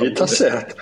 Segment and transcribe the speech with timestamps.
[0.00, 0.74] Aí tá certo.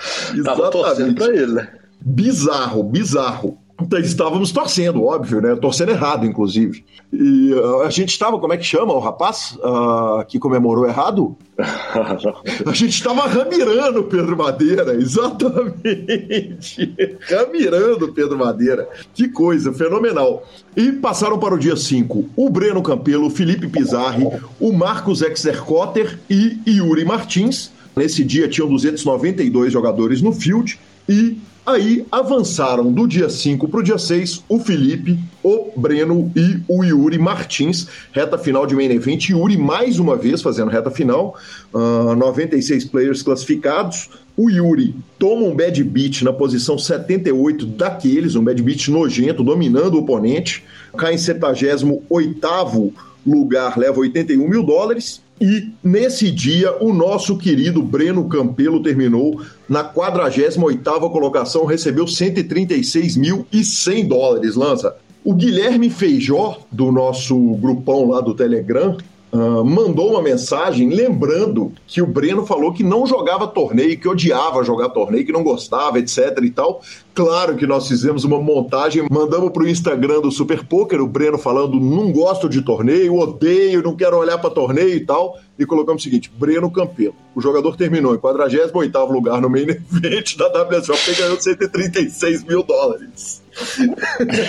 [0.43, 1.69] Tava torcendo pra ele, né?
[2.01, 3.57] Bizarro, bizarro.
[3.81, 5.55] Então, estávamos torcendo, óbvio, né?
[5.55, 6.83] Torcendo errado, inclusive.
[7.11, 11.35] E uh, a gente estava, como é que chama o rapaz uh, que comemorou errado?
[11.57, 16.93] a gente estava ramirando Pedro Madeira, exatamente.
[17.29, 18.87] ramirando Pedro Madeira.
[19.13, 20.45] Que coisa, fenomenal.
[20.75, 24.27] E passaram para o dia 5 o Breno Campelo, o Felipe Pizarri,
[24.59, 27.71] o Marcos Exercotter e Yuri Martins.
[27.99, 30.79] Nesse dia tinham 292 jogadores no field
[31.09, 36.61] e aí avançaram do dia 5 para o dia 6 o Felipe, o Breno e
[36.65, 37.87] o Yuri Martins.
[38.13, 39.27] Reta final de main event.
[39.27, 41.37] Yuri mais uma vez fazendo reta final.
[41.73, 44.09] Uh, ah, 96 players classificados.
[44.37, 49.95] O Yuri toma um bad beat na posição 78 daqueles, um bad beat nojento, dominando
[49.95, 50.63] o oponente.
[50.95, 52.93] Cai em 78
[53.27, 55.21] lugar, leva 81 mil dólares.
[55.41, 64.55] E nesse dia, o nosso querido Breno Campelo terminou na 48ª colocação, recebeu 136.100 dólares,
[64.55, 64.95] Lança.
[65.23, 68.97] O Guilherme Feijó, do nosso grupão lá do Telegram,
[69.31, 74.63] Uh, mandou uma mensagem lembrando que o Breno falou que não jogava torneio, que odiava
[74.63, 76.81] jogar torneio, que não gostava, etc e tal.
[77.13, 81.37] Claro que nós fizemos uma montagem, mandamos para o Instagram do Super Poker, o Breno
[81.37, 85.37] falando não gosto de torneio, odeio, não quero olhar para torneio e tal.
[85.59, 87.15] E colocamos o seguinte: Breno Campelo.
[87.35, 88.73] O jogador terminou em 48
[89.11, 93.43] lugar no main event da WSOP e ganhou 136 mil dólares.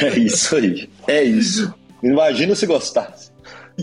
[0.02, 0.88] É isso aí.
[1.06, 1.72] É isso.
[2.02, 3.29] Imagina se gostasse.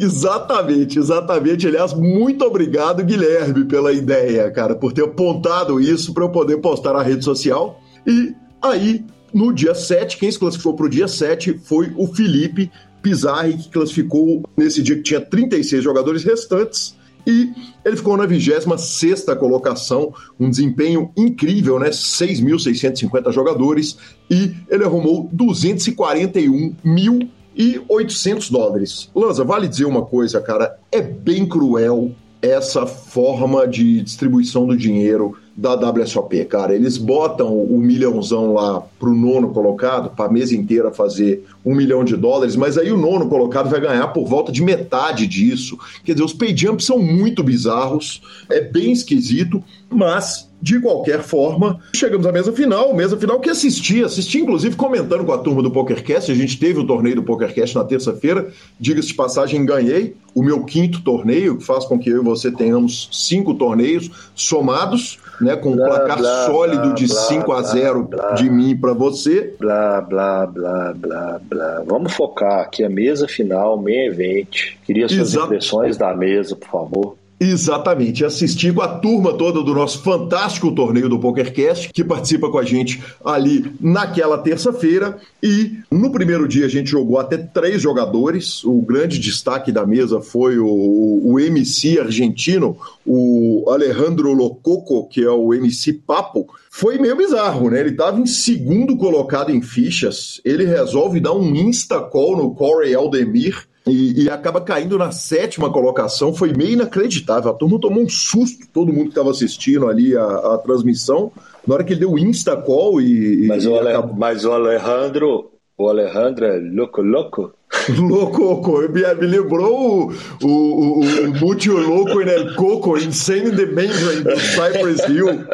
[0.01, 1.67] Exatamente, exatamente.
[1.67, 6.93] Aliás, muito obrigado, Guilherme, pela ideia, cara, por ter apontado isso para eu poder postar
[6.93, 7.81] na rede social.
[8.05, 9.03] E aí,
[9.33, 12.71] no dia 7, quem se classificou para o dia 7 foi o Felipe
[13.01, 16.95] Pizarri, que classificou nesse dia que tinha 36 jogadores restantes.
[17.25, 17.51] e
[17.83, 21.89] ele ficou na 26 colocação, um desempenho incrível, né?
[21.89, 23.97] 6.650 jogadores
[24.31, 29.09] e ele arrumou 241 mil e 800 dólares.
[29.15, 32.11] Lanza, vale dizer uma coisa, cara, é bem cruel
[32.41, 36.75] essa forma de distribuição do dinheiro da WSOP, cara.
[36.75, 42.03] Eles botam o milhãozão lá pro nono colocado, para a mesa inteira fazer um milhão
[42.03, 45.75] de dólares, mas aí o nono colocado vai ganhar por volta de metade disso.
[46.05, 51.79] Quer dizer, os pay jumps são muito bizarros, é bem esquisito, mas de qualquer forma,
[51.95, 55.69] chegamos à mesa final, mesa final que assisti, assisti inclusive comentando com a turma do
[55.69, 60.41] PokerCast, a gente teve o torneio do PokerCast na terça-feira, diga-se de passagem, ganhei o
[60.43, 65.55] meu quinto torneio, que faz com que eu e você tenhamos cinco torneios somados, né,
[65.55, 69.53] com um placar blá, sólido blá, de blá, 5 a 0 de mim para você.
[69.59, 71.83] Blá, blá, blá, blá, blá.
[71.85, 74.57] Vamos focar aqui a mesa final, meio evento.
[74.83, 75.45] Queria suas Exato.
[75.47, 77.17] impressões da mesa, por favor.
[77.39, 82.57] Exatamente, assisti com a turma toda do nosso fantástico torneio do PokerCast, que participa com
[82.57, 85.19] a gente ali naquela terça-feira.
[85.41, 88.63] E no primeiro dia a gente jogou até três jogadores.
[88.63, 92.75] O grande destaque da mesa foi o, o MC argentino,
[93.05, 96.47] o Alejandro Lococo, que é o MC Papo.
[96.71, 97.79] Foi meio bizarro, né?
[97.79, 100.41] Ele estava em segundo colocado em fichas.
[100.43, 106.33] Ele resolve dar um insta-call no Corey Aldemir e, e, acaba caindo na sétima colocação.
[106.33, 107.51] Foi meio inacreditável.
[107.51, 111.31] A turma tomou um susto, todo mundo que estava assistindo ali a, a, transmissão,
[111.65, 113.47] na hora que ele deu o Insta-call e.
[113.47, 114.15] Mas, e o acabou...
[114.15, 117.53] mas o Alejandro, o Alejandro é louco, louco.
[117.95, 120.11] Louco, me, me lembrou
[120.43, 125.29] o, o, o Muito Louco em El Coco, Insane in the Membrane do Cypress Hill.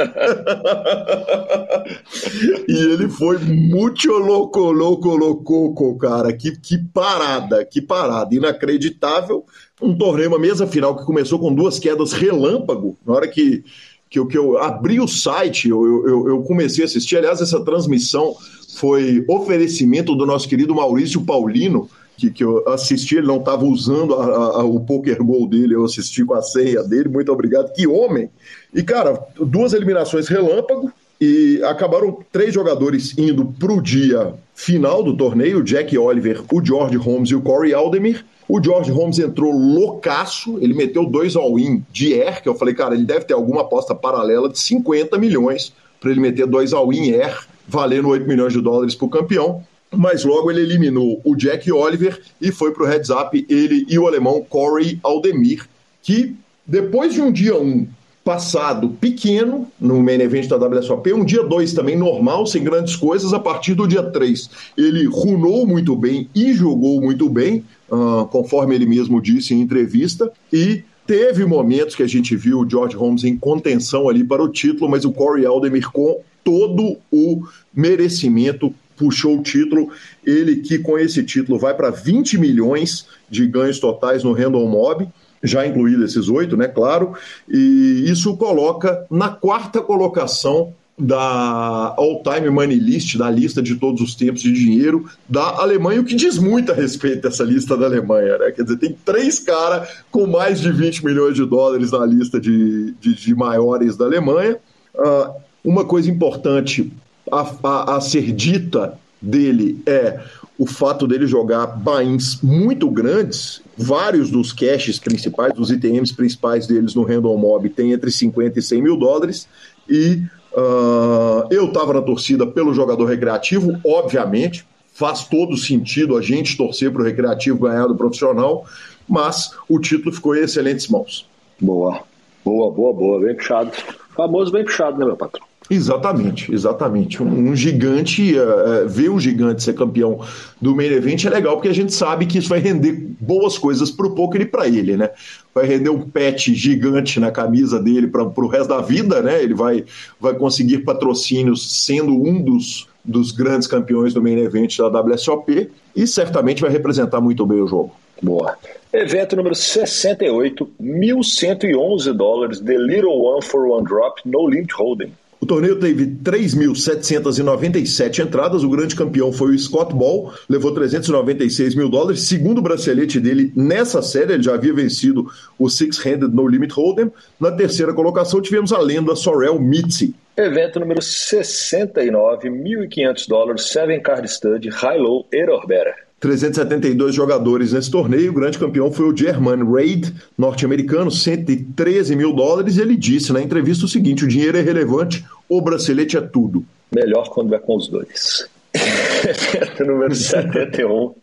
[2.67, 6.33] e ele foi muito louco, louco, louco, cara.
[6.33, 8.33] Que, que parada, que parada.
[8.33, 9.45] Inacreditável.
[9.81, 12.97] Um torneio, uma mesa final que começou com duas quedas relâmpago.
[13.05, 13.63] Na hora que,
[14.09, 17.17] que, eu, que eu abri o site, eu, eu, eu comecei a assistir.
[17.17, 18.35] Aliás, essa transmissão
[18.77, 21.87] foi oferecimento do nosso querido Maurício Paulino
[22.17, 25.83] que, que eu assisti, ele não estava usando a, a, o poker goal dele, eu
[25.83, 28.29] assisti com a senha dele, muito obrigado, que homem!
[28.73, 30.91] E, cara, duas eliminações relâmpago,
[31.23, 36.63] e acabaram três jogadores indo para o dia final do torneio, o Jack Oliver, o
[36.63, 38.25] George Holmes e o Corey Aldemir.
[38.47, 42.93] O George Holmes entrou loucaço, ele meteu dois all-in de air, que eu falei, cara,
[42.93, 47.47] ele deve ter alguma aposta paralela de 50 milhões para ele meter dois all-in air,
[47.65, 49.63] valendo 8 milhões de dólares para o campeão
[49.95, 53.97] mas logo ele eliminou o Jack Oliver e foi para o heads up ele e
[53.97, 55.67] o alemão Corey Aldemir,
[56.01, 56.35] que
[56.65, 57.87] depois de um dia um
[58.23, 63.33] passado pequeno no main event da WSOP, um dia dois também normal, sem grandes coisas,
[63.33, 68.75] a partir do dia três ele runou muito bem e jogou muito bem, uh, conforme
[68.75, 73.25] ele mesmo disse em entrevista, e teve momentos que a gente viu o George Holmes
[73.25, 77.43] em contenção ali para o título, mas o Corey Aldemir com todo o
[77.73, 79.89] merecimento puxou o título.
[80.25, 85.07] Ele que com esse título vai para 20 milhões de ganhos totais no Random Mob,
[85.43, 86.67] já incluído esses oito, né?
[86.67, 87.13] Claro.
[87.49, 94.13] E isso coloca na quarta colocação da all-time money list, da lista de todos os
[94.13, 98.37] tempos de dinheiro da Alemanha, o que diz muito a respeito dessa lista da Alemanha,
[98.37, 98.51] né?
[98.51, 102.91] Quer dizer, tem três caras com mais de 20 milhões de dólares na lista de,
[103.01, 104.57] de, de maiores da Alemanha.
[104.93, 105.33] Uh,
[105.63, 106.91] uma coisa importante
[107.33, 110.19] a, a, a ser dita dele é
[110.57, 113.61] o fato dele jogar bains muito grandes.
[113.75, 118.61] Vários dos caches principais, dos ITMs principais deles no Random Mob tem entre 50 e
[118.61, 119.47] 100 mil dólares.
[119.89, 120.21] E
[120.53, 124.65] uh, eu estava na torcida pelo jogador recreativo, obviamente.
[124.93, 128.63] Faz todo sentido a gente torcer para o recreativo ganhar do profissional,
[129.09, 131.27] mas o título ficou em excelentes mãos.
[131.59, 132.03] Boa,
[132.45, 133.19] boa, boa, boa.
[133.19, 133.71] Bem puxado.
[134.15, 135.43] Famoso bem puxado, né, meu patrão?
[135.69, 137.23] Exatamente, exatamente.
[137.23, 140.19] Um, um gigante, uh, ver um gigante ser campeão
[140.61, 143.89] do main event é legal, porque a gente sabe que isso vai render boas coisas
[143.89, 145.09] para o poker e para ele, né?
[145.53, 149.41] Vai render um pet gigante na camisa dele para o resto da vida, né?
[149.41, 149.85] Ele vai,
[150.19, 156.07] vai conseguir patrocínios sendo um dos, dos grandes campeões do main event da WSOP e
[156.07, 157.91] certamente vai representar muito bem o jogo.
[158.21, 158.57] Boa.
[158.91, 165.11] Evento número 68, 1.111 dólares, The Little One for One Drop, No Limit Holding.
[165.43, 168.63] O torneio teve 3.797 entradas.
[168.63, 172.21] O grande campeão foi o Scott Ball, levou 396 mil dólares.
[172.21, 177.11] Segundo bracelete dele nessa série, ele já havia vencido o Six-Handed No Limit Hold'em.
[177.37, 180.15] Na terceira colocação, tivemos a lenda Sorel Mitzi.
[180.37, 185.93] Evento número 69, 1.500 dólares, Seven Card Stud, High Low, Error Better.
[186.23, 188.31] 372 jogadores nesse torneio.
[188.31, 192.77] O grande campeão foi o German Reid, norte-americano, 113 mil dólares.
[192.77, 196.65] Ele disse na entrevista o seguinte: o dinheiro é relevante, o bracelete é tudo.
[196.95, 198.47] Melhor quando é com os dois.
[199.85, 201.13] número 71,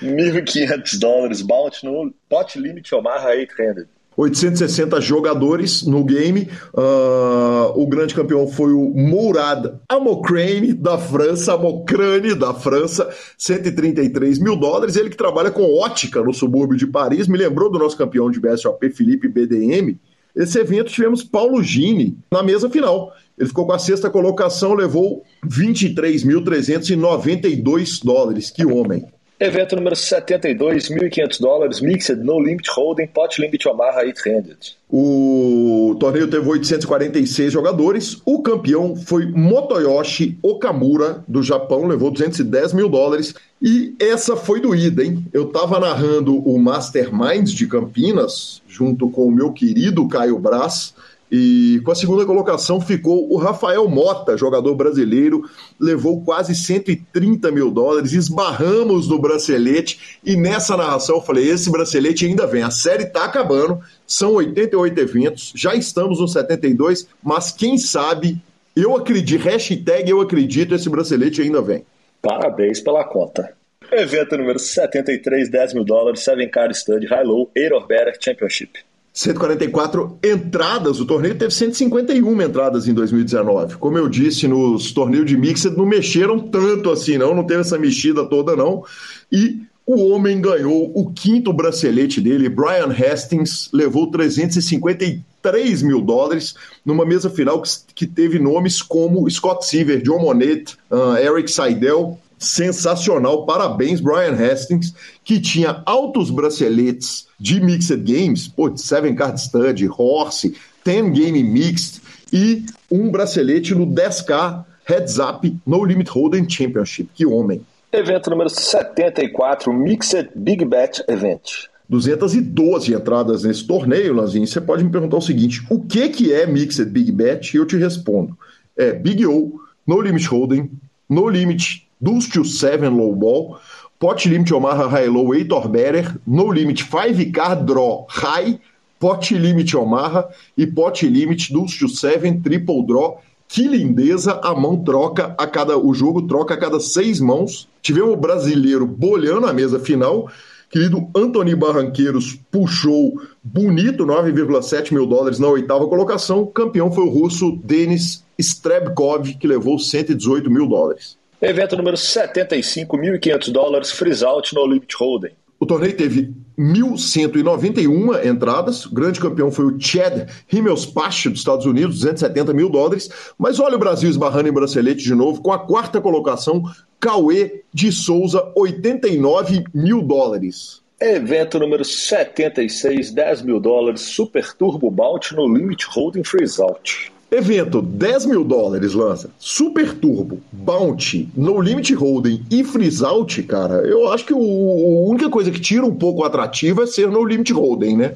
[0.00, 3.99] 1.500 dólares, bounty no pot limit Omaha 800.
[4.20, 6.46] 860 jogadores no game.
[6.74, 13.08] Uh, o grande campeão foi o Mourad Amokrane, da França, Amokrane, da França,
[13.38, 14.96] 133 mil dólares.
[14.96, 17.26] Ele que trabalha com ótica no subúrbio de Paris.
[17.28, 19.98] Me lembrou do nosso campeão de BSOP, Felipe BDM.
[20.36, 23.14] Esse evento tivemos Paulo Gini na mesa final.
[23.38, 28.50] Ele ficou com a sexta colocação, levou 23.392 dólares.
[28.50, 29.06] Que homem!
[29.40, 34.76] Evento número 72, 1.500 dólares, Mixed No Limit Holding, Pot Limit Omaha 800.
[34.86, 38.20] O torneio teve 846 jogadores.
[38.26, 43.34] O campeão foi Motoyoshi Okamura, do Japão, levou 210 mil dólares.
[43.62, 45.24] E essa foi doída, hein?
[45.32, 50.92] Eu tava narrando o Masterminds de Campinas, junto com o meu querido Caio Braz.
[51.30, 57.70] E com a segunda colocação ficou o Rafael Mota, jogador brasileiro, levou quase 130 mil
[57.70, 63.04] dólares, esbarramos no bracelete e nessa narração eu falei: esse bracelete ainda vem, a série
[63.04, 68.36] está acabando, são 88 eventos, já estamos no 72, mas quem sabe,
[68.74, 71.84] eu acredito, hashtag eu acredito, esse bracelete ainda vem.
[72.20, 73.54] Parabéns pela conta.
[73.92, 77.50] Evento número 73, 10 mil dólares, Seven Card Stud High Low
[77.86, 78.78] Better Championship.
[79.12, 81.00] 144 entradas.
[81.00, 83.76] O torneio teve 151 entradas em 2019.
[83.76, 87.34] Como eu disse, nos torneios de Mixed não mexeram tanto assim, não.
[87.34, 88.84] Não teve essa mexida toda, não.
[89.30, 92.48] E o homem ganhou o quinto bracelete dele.
[92.48, 97.60] Brian Hastings levou 353 mil dólares numa mesa final
[97.94, 103.44] que, teve nomes como Scott Seaver, John Monet, uh, Eric Seidel, sensacional.
[103.44, 110.56] Parabéns, Brian Hastings, que tinha altos braceletes de Mixed Games, pô, Seven Card Stud, Horse,
[110.82, 112.00] Ten Game Mixed
[112.32, 117.10] e um bracelete no 10K Heads Up No Limit Hold'em Championship.
[117.14, 117.60] Que homem!
[117.92, 121.68] Evento número 74, Mixed Big Bet Event.
[121.88, 124.46] 212 entradas nesse torneio, Lanzinho.
[124.46, 127.52] Você pode me perguntar o seguinte: o que, que é Mixed Big Bet?
[127.52, 128.38] E eu te respondo.
[128.76, 130.70] É Big O, No Limit Hold'em,
[131.08, 133.58] No Limit Deuce to 7 Low Ball,
[133.98, 138.58] Pot Limit Omaha High Low 8 or Better, No Limit 5 Card Draw High,
[138.98, 143.20] Pot Limit Omaha e Pot Limit Deuce to 7 Triple Draw.
[143.46, 145.76] Que lindeza, a mão troca a cada.
[145.76, 147.68] O jogo troca a cada seis mãos.
[147.82, 150.30] Tivemos o brasileiro bolhando a mesa final.
[150.70, 156.42] Querido Antony Barranqueiros puxou bonito 9,7 mil dólares na oitava colocação.
[156.42, 161.19] O campeão foi o russo Denis Strebkov, que levou 118 mil dólares.
[161.42, 165.30] Evento número 75, 1.500 dólares, freeze out no limit holding.
[165.58, 168.84] O torneio teve 1.191 entradas.
[168.84, 173.10] O grande campeão foi o Chad Himmelspach, dos Estados Unidos, 270 mil dólares.
[173.38, 176.62] Mas olha o Brasil esbarrando em bracelete de novo, com a quarta colocação,
[176.98, 180.82] Cauê de Souza, 89 mil dólares.
[181.00, 187.10] Evento número 76, 10 mil dólares, Super Turbo Bounty no Limit Holding Freeze Out.
[187.30, 193.86] Evento 10 mil dólares lança Super Turbo, Bounty, No Limit Holding e Freeze Out, cara.
[193.86, 197.08] Eu acho que o, a única coisa que tira um pouco o atrativo é ser
[197.08, 198.14] No Limit Holding, né?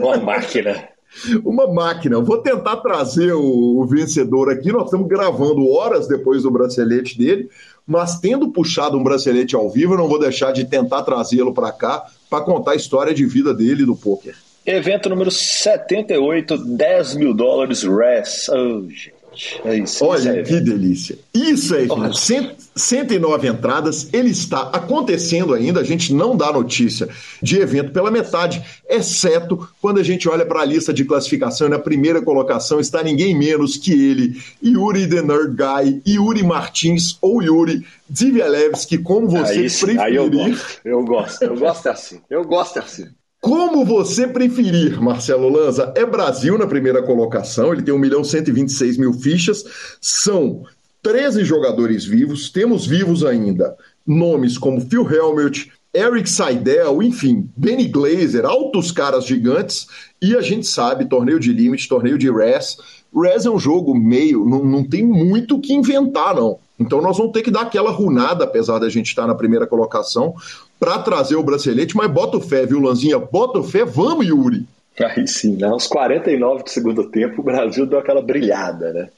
[0.00, 0.88] Uma máquina.
[1.44, 2.20] Uma máquina.
[2.20, 4.70] Vou tentar trazer o, o, vencedor aqui.
[4.72, 7.50] Nós estamos gravando horas depois do bracelete dele,
[7.86, 11.70] mas tendo puxado um bracelete ao vivo, eu não vou deixar de tentar trazê-lo para
[11.70, 14.34] cá para contar a história de vida dele do poker.
[14.64, 18.48] Evento número 78, 10 mil dólares RES.
[18.48, 18.86] Oh,
[19.64, 21.18] É isso, Olha isso é que delícia.
[21.34, 22.14] Isso é evento.
[22.74, 27.08] 109 entradas, ele está acontecendo ainda, a gente não dá notícia
[27.42, 31.70] de evento pela metade, exceto quando a gente olha para a lista de classificação e
[31.70, 37.42] na primeira colocação está ninguém menos que ele, Yuri The Nerd Guy, Yuri Martins ou
[37.42, 40.00] Yuri Zivielewski, como você aí, preferir.
[40.00, 43.08] Aí eu gosto, eu gosto, eu gosto assim, eu gosto assim.
[43.42, 48.96] Como você preferir, Marcelo Lanza, é Brasil na primeira colocação, ele tem 1 milhão 126
[48.96, 49.64] mil fichas,
[50.00, 50.62] são
[51.02, 58.46] 13 jogadores vivos, temos vivos ainda nomes como Phil Helmut, Eric Seidel, enfim, Benny Glazer,
[58.46, 59.88] altos caras gigantes,
[60.22, 62.76] e a gente sabe, torneio de limite, torneio de res.
[63.12, 66.60] Res é um jogo meio, não, não tem muito o que inventar, não.
[66.82, 70.34] Então nós vamos ter que dar aquela runada, apesar da gente estar na primeira colocação,
[70.78, 73.18] para trazer o bracelete, mas bota o fé, viu, Lanzinha?
[73.18, 74.66] Bota o fé, vamos, Yuri!
[75.00, 75.68] Aí sim, né?
[75.68, 79.08] Aos 49 do segundo tempo, o Brasil deu aquela brilhada, né?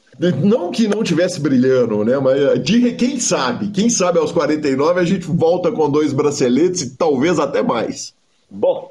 [0.43, 2.19] Não que não tivesse brilhando, né?
[2.19, 3.71] Mas de, quem sabe?
[3.71, 8.15] Quem sabe aos 49 a gente volta com dois braceletes e talvez até mais.
[8.49, 8.89] Bom,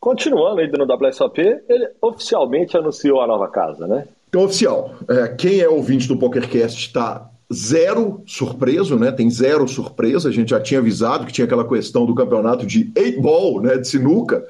[0.00, 4.06] continuando ainda no WSOP, ele oficialmente anunciou a nova casa, né?
[4.34, 4.94] Oficial.
[5.10, 9.12] É, quem é ouvinte do PokerCast está zero surpreso, né?
[9.12, 10.28] Tem zero surpresa.
[10.28, 13.76] A gente já tinha avisado que tinha aquela questão do campeonato de eight ball, né?
[13.76, 14.44] De sinuca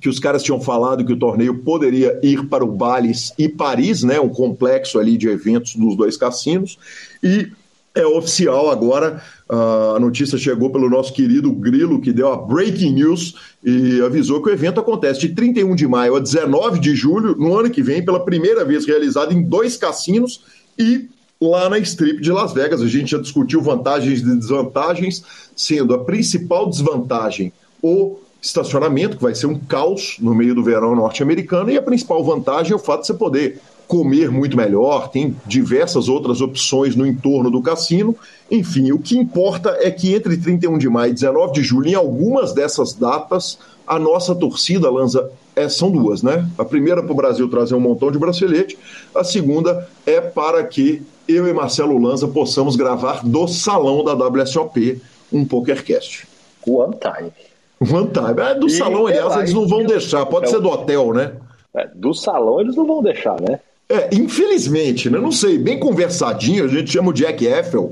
[0.00, 4.02] que os caras tinham falado que o torneio poderia ir para o Bales e Paris,
[4.02, 6.78] né, um complexo ali de eventos dos dois cassinos,
[7.22, 7.50] e
[7.94, 13.34] é oficial agora, a notícia chegou pelo nosso querido Grilo, que deu a breaking news
[13.64, 17.58] e avisou que o evento acontece de 31 de maio a 19 de julho, no
[17.58, 20.42] ano que vem, pela primeira vez realizado em dois cassinos
[20.78, 21.08] e
[21.40, 22.82] lá na Strip de Las Vegas.
[22.82, 25.22] A gente já discutiu vantagens e desvantagens,
[25.54, 27.52] sendo a principal desvantagem
[27.82, 32.22] o estacionamento, que vai ser um caos no meio do verão norte-americano, e a principal
[32.24, 37.06] vantagem é o fato de você poder comer muito melhor, tem diversas outras opções no
[37.06, 38.14] entorno do cassino.
[38.50, 41.94] Enfim, o que importa é que entre 31 de maio e 19 de julho, em
[41.94, 46.46] algumas dessas datas, a nossa torcida, Lanza, é, são duas, né?
[46.58, 48.78] A primeira para o Brasil trazer um montão de bracelete,
[49.14, 55.00] a segunda é para que eu e Marcelo Lanza possamos gravar do salão da WSOP
[55.32, 56.28] um PokerCast.
[56.66, 57.32] One time.
[57.80, 58.40] One time.
[58.40, 60.26] É, do e salão, aliás, eles não vão deixar.
[60.26, 61.32] Pode ser do hotel, né?
[61.74, 63.60] É, do salão eles não vão deixar, né?
[63.90, 65.18] É, infelizmente, né?
[65.18, 67.90] Não sei, bem conversadinho, a gente chama o Jack Eiffel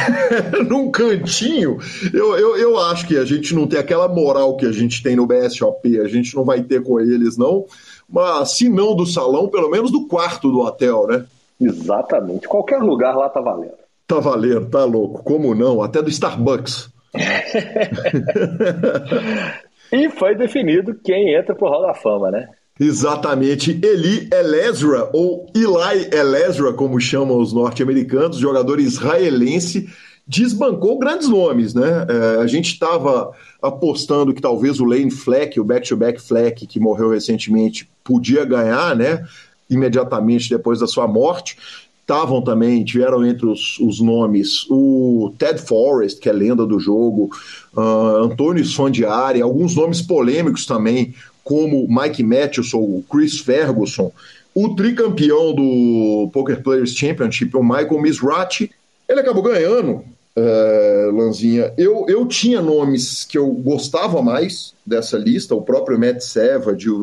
[0.66, 1.76] num cantinho.
[2.12, 5.14] Eu, eu, eu acho que a gente não tem aquela moral que a gente tem
[5.14, 7.66] no BSOP, a gente não vai ter com eles, não.
[8.08, 11.26] Mas se não do salão, pelo menos do quarto do hotel, né?
[11.60, 12.48] Exatamente.
[12.48, 13.74] Qualquer lugar lá tá valendo.
[14.06, 15.22] Tá valendo, tá louco.
[15.22, 15.82] Como não?
[15.82, 16.88] Até do Starbucks.
[19.92, 22.48] e foi definido quem entra pro Hall da Fama, né?
[22.78, 23.78] Exatamente.
[23.82, 29.88] Eli Elezra, ou Eli Elezra, como chamam os norte-americanos, jogador israelense,
[30.26, 32.06] desbancou grandes nomes, né?
[32.08, 33.30] É, a gente estava
[33.62, 39.24] apostando que talvez o Lane Fleck, o back-to-back Fleck, que morreu recentemente, podia ganhar, né?
[39.70, 41.56] Imediatamente depois da sua morte
[42.02, 47.30] estavam também, tiveram entre os, os, nomes o Ted Forrest, que é lenda do jogo,
[47.76, 54.10] uh, Antônio Sfandiari, alguns nomes polêmicos também, como Mike Matthews ou Chris Ferguson,
[54.52, 58.68] o tricampeão do Poker Players Championship, o Michael Misrati,
[59.08, 60.02] ele acabou ganhando
[60.36, 61.72] uh, Lanzinha.
[61.78, 66.96] Eu, eu tinha nomes que eu gostava mais dessa lista, o próprio Matt Savage, o,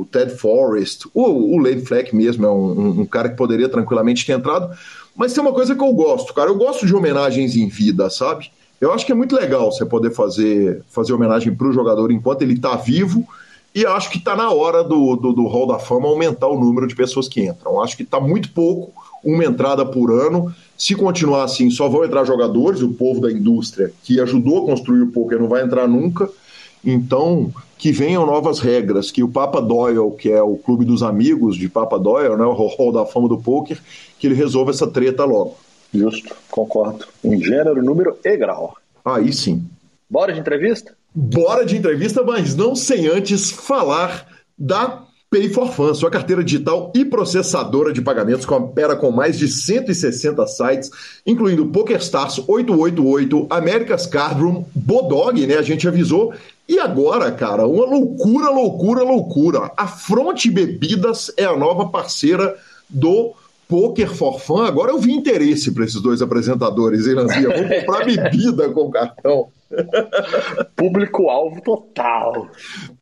[0.00, 4.24] o Ted Forrest, o, o Lane Fleck mesmo, é um, um, cara que poderia tranquilamente
[4.24, 4.72] ter entrado.
[5.16, 8.52] Mas tem uma coisa que eu gosto, cara, eu gosto de homenagens em vida, sabe?
[8.80, 12.42] Eu acho que é muito legal você poder fazer, fazer homenagem para o jogador enquanto
[12.42, 13.26] ele está vivo.
[13.74, 16.86] E acho que está na hora do, do, do Hall da Fama aumentar o número
[16.86, 17.80] de pessoas que entram.
[17.80, 20.52] Acho que está muito pouco, uma entrada por ano.
[20.76, 25.02] Se continuar assim, só vão entrar jogadores, o povo da indústria que ajudou a construir
[25.02, 26.28] o poker não vai entrar nunca.
[26.84, 31.56] Então, que venham novas regras, que o Papa Doyle, que é o clube dos amigos
[31.56, 33.78] de Papa Doyle, né, o Hall da Fama do Poker,
[34.18, 35.56] que ele resolva essa treta logo.
[35.92, 37.04] Justo, concordo.
[37.22, 38.76] Em gênero, número e grau.
[39.04, 39.64] Aí sim.
[40.08, 40.94] Bora de entrevista?
[41.14, 46.92] Bora de entrevista, mas não sem antes falar da Pay for Fun, sua carteira digital
[46.94, 50.90] e processadora de pagamentos que opera com mais de 160 sites,
[51.24, 55.56] incluindo PokerStars 888, America's Cardroom, Bodog, né?
[55.56, 56.34] A gente avisou.
[56.68, 59.72] E agora, cara, uma loucura, loucura, loucura.
[59.76, 62.56] A Fronte Bebidas é a nova parceira
[62.88, 63.32] do
[63.70, 64.64] Poker for Fun.
[64.64, 67.48] Agora eu vi interesse para esses dois apresentadores, hein, Lanzinha?
[67.48, 68.04] Vamos comprar
[68.34, 69.46] bebida com cartão.
[70.74, 72.48] Público-alvo total.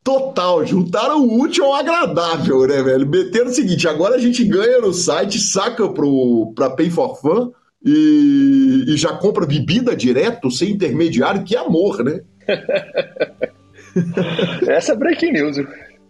[0.04, 3.08] Total, juntaram o útil ao agradável, né, velho?
[3.08, 7.50] Meteram o seguinte: agora a gente ganha no site, saca pro, pra Pay for Fun
[7.82, 12.20] e, e já compra bebida direto, sem intermediário, que amor, né?
[14.68, 15.56] Essa é breaking news.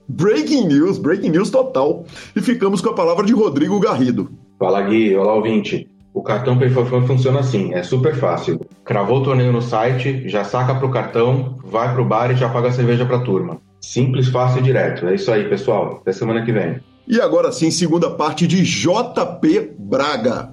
[0.09, 2.05] Breaking news, breaking news total.
[2.35, 4.29] E ficamos com a palavra de Rodrigo Garrido.
[4.59, 5.89] Fala Gui, olá ouvinte.
[6.13, 8.61] O cartão PayForFun funciona assim, é super fácil.
[8.85, 12.67] Cravou o torneio no site, já saca pro cartão, vai pro bar e já paga
[12.67, 13.61] a cerveja pra turma.
[13.81, 15.07] Simples, fácil e direto.
[15.07, 15.99] É isso aí, pessoal.
[16.03, 16.81] Até semana que vem.
[17.07, 20.53] E agora sim, segunda parte de JP Braga.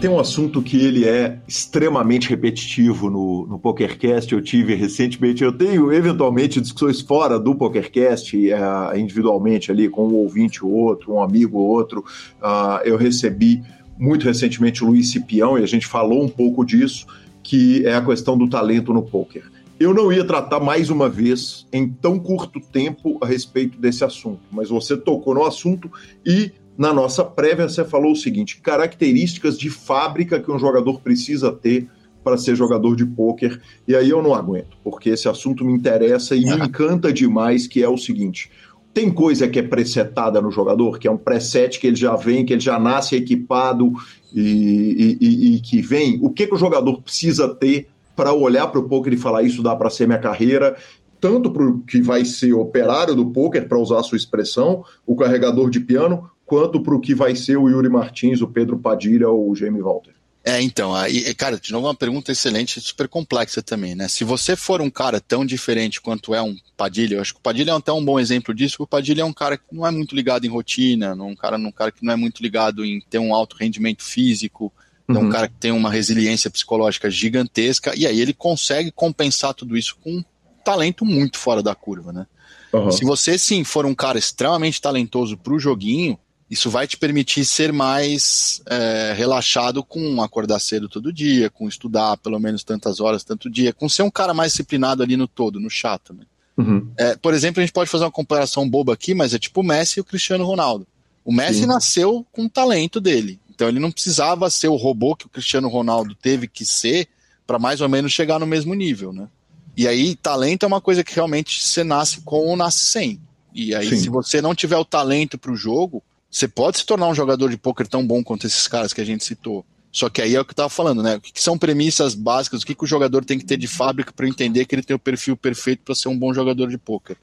[0.00, 4.32] Tem um assunto que ele é extremamente repetitivo no, no PokerCast.
[4.32, 10.14] Eu tive recentemente, eu tenho eventualmente discussões fora do PokerCast, é, individualmente ali, com um
[10.14, 12.00] ouvinte ou outro, um amigo ou outro.
[12.40, 13.62] Uh, eu recebi
[13.98, 17.06] muito recentemente o Luiz Cipião e a gente falou um pouco disso,
[17.42, 19.42] que é a questão do talento no poker.
[19.78, 24.40] Eu não ia tratar mais uma vez em tão curto tempo a respeito desse assunto,
[24.50, 25.90] mas você tocou no assunto
[26.24, 31.52] e na nossa prévia você falou o seguinte: características de fábrica que um jogador precisa
[31.52, 31.86] ter
[32.24, 33.60] para ser jogador de pôquer.
[33.86, 37.82] E aí eu não aguento, porque esse assunto me interessa e me encanta demais, que
[37.82, 38.50] é o seguinte.
[38.94, 42.46] Tem coisa que é presetada no jogador, que é um preset que ele já vem,
[42.46, 43.92] que ele já nasce equipado
[44.34, 46.18] e, e, e que vem.
[46.22, 49.62] O que, que o jogador precisa ter para olhar para o poker e falar isso
[49.62, 50.76] dá para ser minha carreira
[51.20, 55.14] tanto para o que vai ser operário do poker, para usar a sua expressão, o
[55.14, 59.28] carregador de piano, quanto para o que vai ser o Yuri Martins, o Pedro Padilha
[59.28, 60.12] ou o Jamie Walter?
[60.44, 64.08] É, então, aí, cara, de novo uma pergunta excelente, super complexa também, né?
[64.08, 67.42] Se você for um cara tão diferente quanto é um Padilha, eu acho que o
[67.42, 69.86] Padilha é até um bom exemplo disso, porque o Padilha é um cara que não
[69.86, 73.00] é muito ligado em rotina, um cara, um cara que não é muito ligado em
[73.00, 74.72] ter um alto rendimento físico,
[75.08, 75.28] é um uhum.
[75.28, 80.16] cara que tem uma resiliência psicológica gigantesca, e aí ele consegue compensar tudo isso com
[80.16, 80.24] um
[80.64, 82.26] talento muito fora da curva, né?
[82.72, 82.90] Uhum.
[82.90, 86.18] Se você sim for um cara extremamente talentoso para o joguinho,
[86.50, 92.16] isso vai te permitir ser mais é, relaxado com acordar cedo todo dia, com estudar
[92.16, 95.60] pelo menos tantas horas, tanto dia, com ser um cara mais disciplinado ali no todo,
[95.60, 96.12] no chato.
[96.12, 96.24] Né?
[96.58, 96.90] Uhum.
[96.96, 99.64] É, por exemplo, a gente pode fazer uma comparação boba aqui, mas é tipo o
[99.64, 100.86] Messi e o Cristiano Ronaldo.
[101.24, 101.66] O Messi Sim.
[101.66, 105.68] nasceu com o talento dele, então ele não precisava ser o robô que o Cristiano
[105.68, 107.08] Ronaldo teve que ser
[107.46, 109.28] para mais ou menos chegar no mesmo nível, né?
[109.76, 113.20] E aí, talento é uma coisa que realmente você nasce com ou nasce sem.
[113.54, 113.96] E aí, Sim.
[113.96, 117.50] se você não tiver o talento para o jogo, você pode se tornar um jogador
[117.50, 119.64] de pôquer tão bom quanto esses caras que a gente citou.
[119.92, 121.16] Só que aí é o que eu estava falando, né?
[121.16, 122.62] O que, são premissas básicas?
[122.62, 124.94] O que, que o jogador tem que ter de fábrica para entender que ele tem
[124.94, 127.16] o perfil perfeito para ser um bom jogador de pôquer?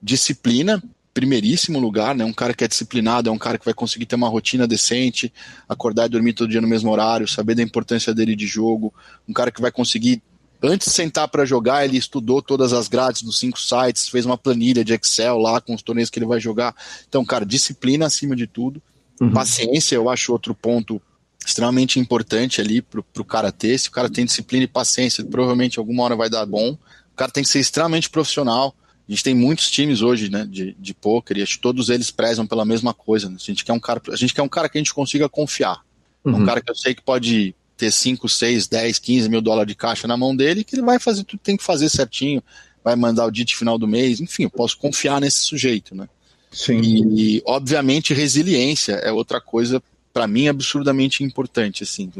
[0.00, 0.80] Disciplina,
[1.12, 2.24] primeiríssimo lugar, né?
[2.24, 5.32] Um cara que é disciplinado, é um cara que vai conseguir ter uma rotina decente,
[5.68, 8.94] acordar e dormir todo dia no mesmo horário, saber da importância dele de jogo,
[9.28, 10.22] um cara que vai conseguir
[10.66, 14.38] Antes de sentar para jogar, ele estudou todas as grades dos cinco sites, fez uma
[14.38, 16.74] planilha de Excel lá com os torneios que ele vai jogar.
[17.06, 18.80] Então, cara, disciplina acima de tudo.
[19.20, 19.30] Uhum.
[19.30, 21.00] Paciência, eu acho outro ponto
[21.44, 23.78] extremamente importante ali pro, pro cara ter.
[23.78, 26.70] Se o cara tem disciplina e paciência, provavelmente alguma hora vai dar bom.
[26.70, 28.74] O cara tem que ser extremamente profissional.
[29.06, 32.10] A gente tem muitos times hoje, né, de, de poker, e acho que todos eles
[32.10, 33.28] prezam pela mesma coisa.
[33.28, 33.36] Né?
[33.38, 35.82] A gente quer um cara, a gente quer um cara que a gente consiga confiar.
[36.24, 36.36] Uhum.
[36.36, 39.74] Um cara que eu sei que pode ter 5, 6, 10, 15 mil dólares de
[39.74, 42.42] caixa na mão dele, que ele vai fazer tudo que tem que fazer certinho,
[42.82, 46.08] vai mandar o DIT final do mês, enfim, eu posso confiar nesse sujeito, né?
[46.50, 46.80] Sim.
[46.80, 52.10] E, obviamente, resiliência é outra coisa, para mim, absurdamente importante, assim,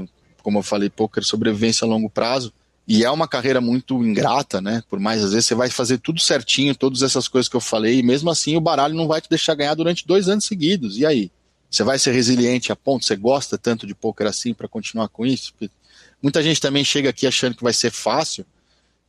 [0.42, 2.52] como eu falei, poker sobrevivência a longo prazo,
[2.86, 4.82] e é uma carreira muito ingrata, né?
[4.90, 8.00] Por mais às vezes você vai fazer tudo certinho, todas essas coisas que eu falei,
[8.00, 10.98] e mesmo assim o baralho não vai te deixar ganhar durante dois anos seguidos.
[10.98, 11.30] E aí?
[11.74, 15.26] Você vai ser resiliente a ponto, você gosta tanto de poker assim para continuar com
[15.26, 15.52] isso?
[15.52, 15.68] Porque
[16.22, 18.46] muita gente também chega aqui achando que vai ser fácil.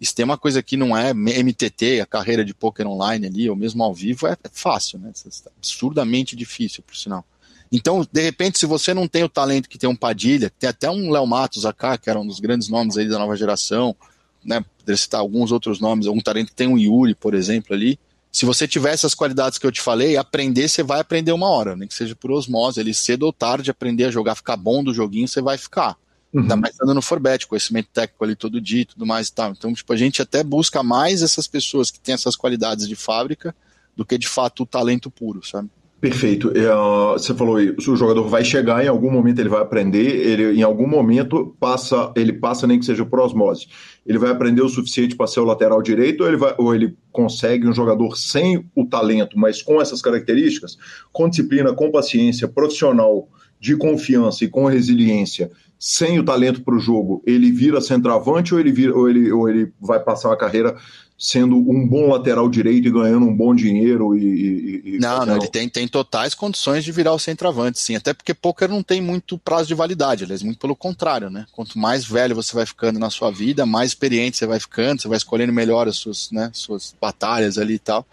[0.02, 3.56] Isso tem uma coisa que não é MTT, a carreira de poker online ali, ou
[3.56, 5.12] mesmo ao vivo, é, é fácil, né?
[5.14, 7.24] É absurdamente difícil, por sinal.
[7.72, 10.90] Então, de repente, se você não tem o talento que tem um Padilha, tem até
[10.90, 13.96] um Léo Matos acá, que era um dos grandes nomes aí da nova geração,
[14.44, 14.66] né?
[14.80, 18.00] Poderia citar alguns outros nomes, algum talento que tem um Yuri, por exemplo, ali
[18.36, 21.74] se você tiver essas qualidades que eu te falei, aprender, você vai aprender uma hora,
[21.74, 22.82] nem que seja por osmose.
[22.82, 25.96] Ele cedo ou tarde aprender a jogar, ficar bom do joguinho, você vai ficar.
[26.34, 26.42] Uhum.
[26.42, 29.52] Ainda mais estando no Forbet, conhecimento técnico ali todo dia e tudo mais e tal.
[29.52, 33.56] Então, tipo, a gente até busca mais essas pessoas que têm essas qualidades de fábrica
[33.96, 35.70] do que de fato o talento puro, sabe?
[36.06, 36.50] Perfeito.
[36.50, 40.60] Uh, você falou aí, o jogador vai chegar, em algum momento ele vai aprender, ele
[40.60, 43.66] em algum momento passa, ele passa nem que seja por osmose.
[44.06, 46.96] Ele vai aprender o suficiente para ser o lateral direito ou ele, vai, ou ele
[47.12, 50.78] consegue um jogador sem o talento, mas com essas características,
[51.12, 53.28] com disciplina, com paciência, profissional,
[53.60, 58.60] de confiança e com resiliência, sem o talento para o jogo, ele vira centroavante ou
[58.60, 60.76] ele, vira, ou, ele, ou ele vai passar uma carreira
[61.18, 65.28] sendo um bom lateral direito e ganhando um bom dinheiro e, e não, fazendo...
[65.28, 68.84] não, ele tem, tem totais condições de virar o centroavante, sim, até porque poker não
[68.84, 71.46] tem muito prazo de validade, aliás, muito pelo contrário, né?
[71.54, 75.08] Quanto mais velho você vai ficando na sua vida, mais experiente você vai ficando, você
[75.08, 78.06] vai escolhendo melhor as suas, né, suas batalhas ali e tal.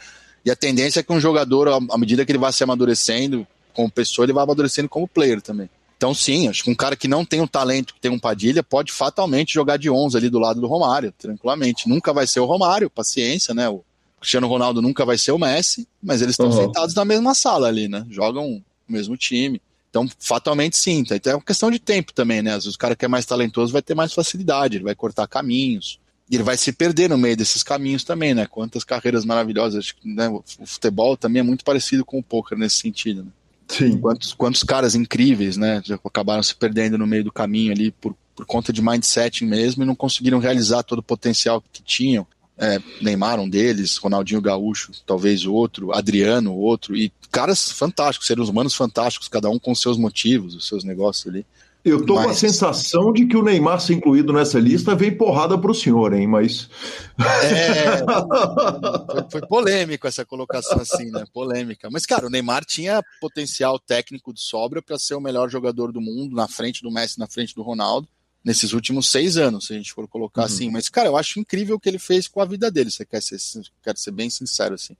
[0.44, 3.90] E a tendência é que um jogador, à medida que ele vai se amadurecendo como
[3.90, 5.68] pessoa, ele vai amadurecendo como player também.
[6.02, 8.60] Então, sim, acho que um cara que não tem o talento que tem um Padilha
[8.60, 11.88] pode fatalmente jogar de 11 ali do lado do Romário, tranquilamente.
[11.88, 13.68] Nunca vai ser o Romário, paciência, né?
[13.68, 13.84] O
[14.18, 16.56] Cristiano Ronaldo nunca vai ser o Messi, mas eles estão uhum.
[16.56, 18.04] sentados na mesma sala ali, né?
[18.10, 19.62] Jogam o mesmo time.
[19.90, 21.04] Então, fatalmente sim.
[21.04, 21.14] Tá?
[21.14, 22.50] Então é uma questão de tempo também, né?
[22.50, 25.28] Às vezes o cara que é mais talentoso vai ter mais facilidade, ele vai cortar
[25.28, 26.00] caminhos.
[26.28, 28.44] E ele vai se perder no meio desses caminhos também, né?
[28.44, 29.94] Quantas carreiras maravilhosas.
[30.04, 30.28] Né?
[30.28, 33.30] O futebol também é muito parecido com o poker nesse sentido, né?
[33.72, 33.98] Sim.
[33.98, 35.82] Quantos, quantos caras incríveis, né?
[36.04, 39.86] Acabaram se perdendo no meio do caminho ali por, por conta de mindset mesmo e
[39.86, 42.26] não conseguiram realizar todo o potencial que tinham.
[42.58, 48.74] É, Neymar, um deles, Ronaldinho Gaúcho, talvez outro, Adriano, outro, e caras fantásticos, seres humanos
[48.74, 51.46] fantásticos, cada um com seus motivos, os seus negócios ali.
[51.84, 52.24] Eu tô mas...
[52.24, 56.12] com a sensação de que o Neymar ser incluído nessa lista vem porrada pro senhor,
[56.12, 56.28] hein?
[56.28, 56.70] Mas.
[57.18, 57.98] É,
[59.10, 61.24] foi, foi, polêmico essa colocação assim, né?
[61.32, 61.88] Polêmica.
[61.90, 66.00] Mas, cara, o Neymar tinha potencial técnico de sobra para ser o melhor jogador do
[66.00, 68.08] mundo, na frente do Messi, na frente do Ronaldo
[68.44, 70.46] nesses últimos seis anos, se a gente for colocar uhum.
[70.46, 70.70] assim.
[70.70, 73.22] Mas, cara, eu acho incrível o que ele fez com a vida dele, você quer
[73.22, 73.38] ser,
[73.82, 74.96] quer ser bem sincero, assim.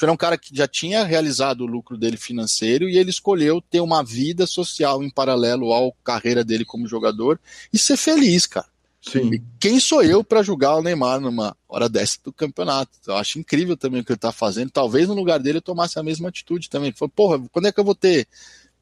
[0.00, 3.60] Ele é um cara que já tinha realizado o lucro dele financeiro e ele escolheu
[3.60, 7.38] ter uma vida social em paralelo à carreira dele como jogador
[7.72, 8.66] e ser feliz, cara.
[9.00, 9.34] Sim.
[9.34, 12.92] E quem sou eu para julgar o Neymar numa hora dessa do campeonato?
[13.06, 14.70] Eu acho incrível também o que ele tá fazendo.
[14.70, 16.92] Talvez no lugar dele eu tomasse a mesma atitude também.
[16.92, 18.28] Falei, porra, quando é que eu vou ter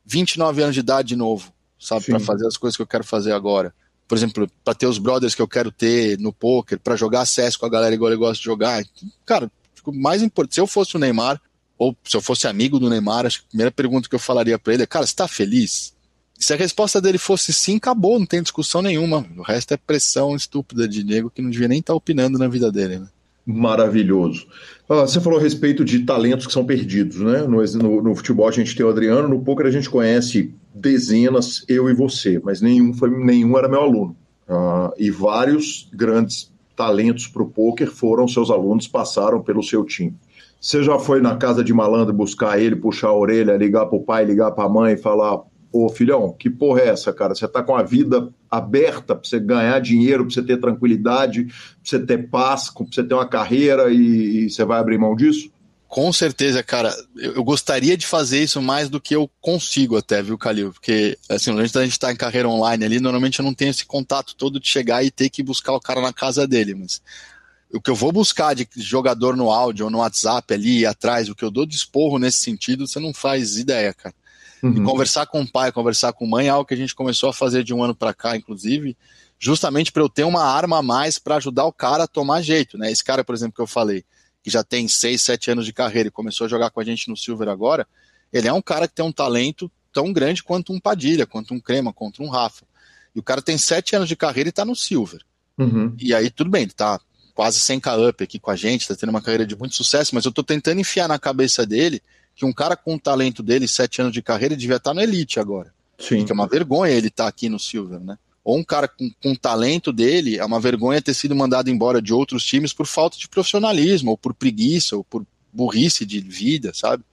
[0.04, 1.52] 29 anos de idade de novo?
[1.78, 3.74] Sabe, para fazer as coisas que eu quero fazer agora
[4.10, 7.56] por exemplo, para ter os brothers que eu quero ter no poker, para jogar CS
[7.56, 8.82] com a galera igual eu gosto de jogar.
[9.24, 9.48] Cara,
[9.86, 11.40] mais importante, se eu fosse o Neymar,
[11.78, 14.58] ou se eu fosse amigo do Neymar, acho que a primeira pergunta que eu falaria
[14.58, 15.94] para ele é: cara, você tá feliz?
[16.36, 19.24] Se a resposta dele fosse sim, acabou, não tem discussão nenhuma.
[19.36, 22.48] O resto é pressão estúpida de nego que não devia nem estar tá opinando na
[22.48, 22.98] vida dele.
[22.98, 23.08] Né?
[23.50, 24.46] Maravilhoso.
[24.88, 27.42] Ah, você falou a respeito de talentos que são perdidos, né?
[27.42, 31.64] No, no, no, futebol a gente tem o Adriano, no poker a gente conhece dezenas,
[31.68, 34.16] eu e você, mas nenhum, foi, nenhum era meu aluno.
[34.48, 40.14] Uh, e vários grandes talentos para o poker foram seus alunos, passaram pelo seu time.
[40.60, 44.02] Você já foi na casa de malandro buscar ele, puxar a orelha, ligar para o
[44.02, 45.40] pai, ligar para a mãe e falar:
[45.72, 47.34] Ô filhão, que porra é essa, cara?
[47.34, 51.54] Você tá com a vida aberta para você ganhar dinheiro, para você ter tranquilidade, para
[51.84, 55.50] você ter paz, para você ter uma carreira e, e você vai abrir mão disso?
[55.90, 56.94] Com certeza, cara.
[57.16, 60.72] Eu, eu, gostaria de fazer isso mais do que eu consigo até, viu, Calil?
[60.72, 64.36] Porque, assim, a gente está em carreira online ali, normalmente eu não tenho esse contato
[64.36, 67.02] todo de chegar e ter que buscar o cara na casa dele, mas
[67.72, 71.34] o que eu vou buscar de jogador no áudio ou no WhatsApp ali atrás, o
[71.34, 74.14] que eu dou de esporro nesse sentido, você não faz ideia, cara.
[74.62, 74.76] Uhum.
[74.76, 77.30] E conversar com o pai, conversar com a mãe é algo que a gente começou
[77.30, 78.96] a fazer de um ano para cá, inclusive,
[79.38, 82.76] justamente para eu ter uma arma a mais para ajudar o cara a tomar jeito,
[82.76, 82.90] né?
[82.90, 84.04] Esse cara, por exemplo, que eu falei,
[84.42, 87.08] que já tem 6, 7 anos de carreira e começou a jogar com a gente
[87.08, 87.86] no Silver agora,
[88.32, 91.60] ele é um cara que tem um talento tão grande quanto um Padilha, quanto um
[91.60, 92.64] Crema, quanto um Rafa.
[93.14, 95.20] E o cara tem 7 anos de carreira e está no Silver.
[95.58, 95.94] Uhum.
[95.98, 97.00] E aí, tudo bem, ele tá
[97.34, 100.24] quase 100k up aqui com a gente, está tendo uma carreira de muito sucesso, mas
[100.24, 102.02] eu estou tentando enfiar na cabeça dele
[102.40, 105.02] que um cara com o talento dele, 7 anos de carreira, devia estar tá no
[105.02, 105.74] Elite agora.
[105.98, 106.24] Sim.
[106.24, 108.16] Que é uma vergonha ele estar tá aqui no Silver, né?
[108.42, 112.14] ou um cara com, com talento dele, é uma vergonha ter sido mandado embora de
[112.14, 117.04] outros times por falta de profissionalismo, ou por preguiça, ou por burrice de vida, sabe?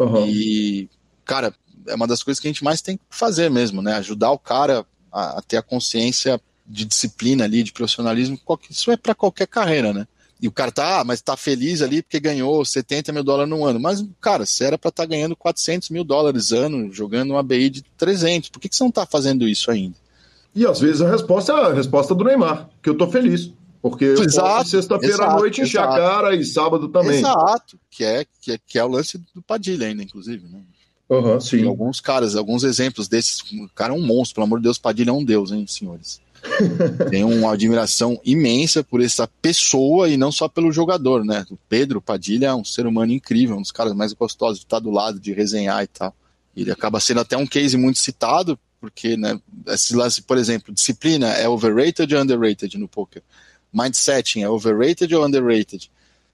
[0.00, 0.26] Uhum.
[0.26, 0.90] E,
[1.24, 1.54] cara,
[1.86, 3.94] é uma das coisas que a gente mais tem que fazer mesmo, né?
[3.94, 8.96] Ajudar o cara a, a ter a consciência de disciplina ali, de profissionalismo, isso é
[8.96, 10.08] para qualquer carreira, né?
[10.42, 13.64] E o cara tá, ah, mas tá feliz ali porque ganhou 70 mil dólares no
[13.64, 13.78] ano.
[13.78, 17.70] Mas, cara, você era para estar tá ganhando 400 mil dólares ano, jogando uma BI
[17.70, 18.48] de 300.
[18.48, 19.94] Por que, que você não tá fazendo isso ainda?
[20.52, 23.52] E às vezes a resposta é a resposta do Neymar, que eu tô feliz.
[23.80, 27.18] Porque eu exato, sexta-feira à noite encher a cara e sábado também.
[27.18, 30.44] Exato, que é, que é, que é o lance do Padilha ainda, inclusive.
[30.48, 30.60] Né?
[31.08, 31.58] Uhum, sim.
[31.58, 33.40] Tem alguns caras, alguns exemplos desses.
[33.40, 36.20] O cara é um monstro, pelo amor de Deus, Padilha é um deus, hein, senhores.
[37.10, 41.46] Tenho uma admiração imensa por essa pessoa e não só pelo jogador, né?
[41.50, 44.80] O Pedro Padilha é um ser humano incrível, um dos caras mais gostosos de estar
[44.80, 46.14] do lado, de resenhar e tal.
[46.56, 51.28] Ele acaba sendo até um case muito citado porque, né, esse lance, por exemplo, disciplina
[51.28, 53.22] é overrated ou underrated no poker?
[53.72, 55.88] Mindsetting é overrated ou underrated?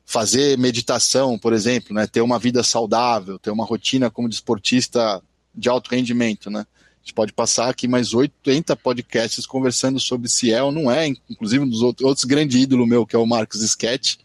[0.06, 5.22] Fazer meditação, por exemplo, né, ter uma vida saudável, ter uma rotina como desportista
[5.54, 6.66] de alto rendimento, né?
[7.08, 11.64] Gente pode passar aqui mais 80 podcasts conversando sobre se é ou não é, inclusive
[11.64, 14.16] um dos outros, outros grande ídolo meu, que é o Marcos Sketch,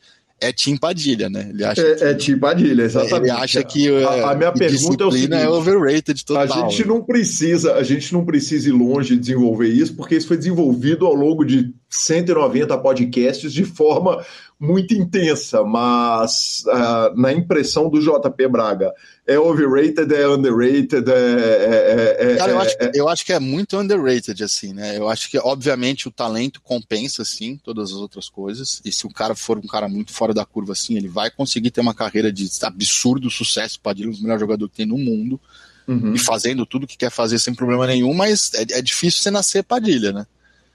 [0.41, 1.47] é Tim Padilha, né?
[1.49, 3.29] Ele acha é, que, é Tim Padilha, exatamente.
[3.29, 6.65] Ele acha que a, a minha pergunta é o seguinte, é overrated total.
[6.65, 10.27] A gente não precisa, a gente não precisa ir longe de desenvolver isso, porque isso
[10.27, 14.25] foi desenvolvido ao longo de 190 podcasts de forma
[14.63, 18.93] muito intensa, mas uh, na impressão do JP Braga,
[19.28, 22.15] é overrated, é underrated, é.
[22.19, 22.91] é, é Cara, eu, é, acho, é.
[22.95, 24.97] eu acho que é muito underrated, assim, né?
[24.97, 28.82] Eu acho que, obviamente, o talento compensa, sim, todas as outras coisas.
[28.86, 31.69] E se o cara for um cara muito fora da curva, assim, ele vai conseguir
[31.69, 33.82] ter uma carreira de absurdo sucesso.
[33.82, 35.41] Padilha é o melhor jogador que tem no mundo.
[35.86, 36.13] Uhum.
[36.13, 39.63] E fazendo tudo que quer fazer sem problema nenhum, mas é, é difícil você nascer
[39.63, 40.26] Padilha, né?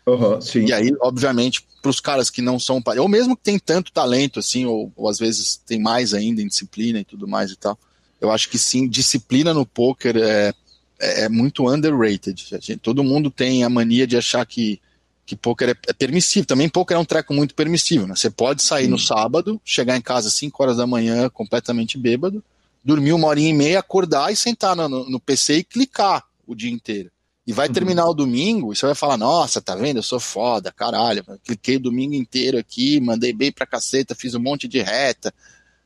[0.09, 3.93] Uhum, e aí, obviamente, para os caras que não são, ou mesmo que tem tanto
[3.93, 7.57] talento assim, ou, ou, às vezes tem mais ainda em disciplina e tudo mais e
[7.57, 7.79] tal,
[8.19, 10.55] eu acho que sim, disciplina no poker é,
[10.99, 12.43] é, é muito underrated.
[12.61, 14.81] Gente, todo mundo tem a mania de achar que
[15.27, 16.47] que poker é, é permissivo.
[16.47, 18.17] Também poker é um treco muito permissivo, né?
[18.17, 18.91] Você pode sair sim.
[18.91, 22.43] no sábado, chegar em casa às 5 horas da manhã completamente bêbado,
[22.83, 26.71] dormir uma horinha e meia, acordar e sentar no, no PC e clicar o dia
[26.71, 27.11] inteiro.
[27.49, 27.73] E vai uhum.
[27.73, 29.97] terminar o domingo e você vai falar: Nossa, tá vendo?
[29.97, 31.25] Eu sou foda, caralho.
[31.43, 35.33] Cliquei o domingo inteiro aqui, mandei bem pra caceta, fiz um monte de reta.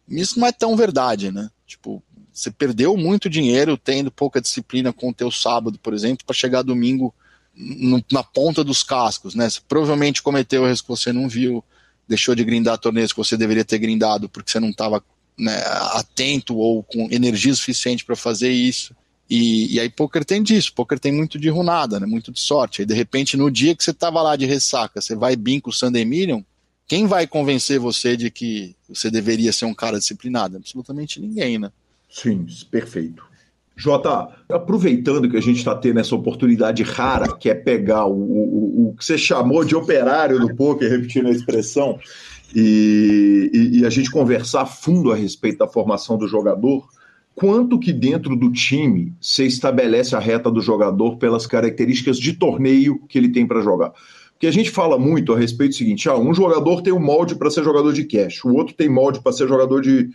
[0.08, 1.48] Isso não é tão verdade, né?
[1.64, 6.34] Tipo, você perdeu muito dinheiro tendo pouca disciplina com o teu sábado, por exemplo, para
[6.34, 7.14] chegar domingo
[7.54, 9.48] no, na ponta dos cascos, né?
[9.48, 11.62] Você provavelmente cometeu erros que você não viu,
[12.08, 15.00] deixou de grindar torneios que você deveria ter grindado porque você não estava
[15.38, 18.96] né, atento ou com energia suficiente para fazer isso.
[19.34, 22.04] E, e aí poker tem disso, poker tem muito de runada, né?
[22.04, 22.82] Muito de sorte.
[22.82, 25.70] Aí de repente no dia que você tava lá de ressaca, você vai bem com
[25.70, 26.42] o Sunday Million,
[26.86, 30.58] quem vai convencer você de que você deveria ser um cara disciplinado?
[30.58, 31.72] Absolutamente ninguém, né?
[32.10, 33.24] Sim, perfeito.
[33.74, 38.88] Jota, aproveitando que a gente está tendo essa oportunidade rara, que é pegar o, o,
[38.90, 41.98] o que você chamou de operário do poker, repetindo a expressão,
[42.54, 46.86] e, e, e, a gente conversar fundo a respeito da formação do jogador,
[47.34, 53.00] quanto que dentro do time você estabelece a reta do jogador pelas características de torneio
[53.08, 53.92] que ele tem para jogar.
[54.32, 57.36] Porque a gente fala muito a respeito do seguinte: ah, um jogador tem um molde
[57.36, 60.10] para ser jogador de cash, o outro tem molde para ser jogador de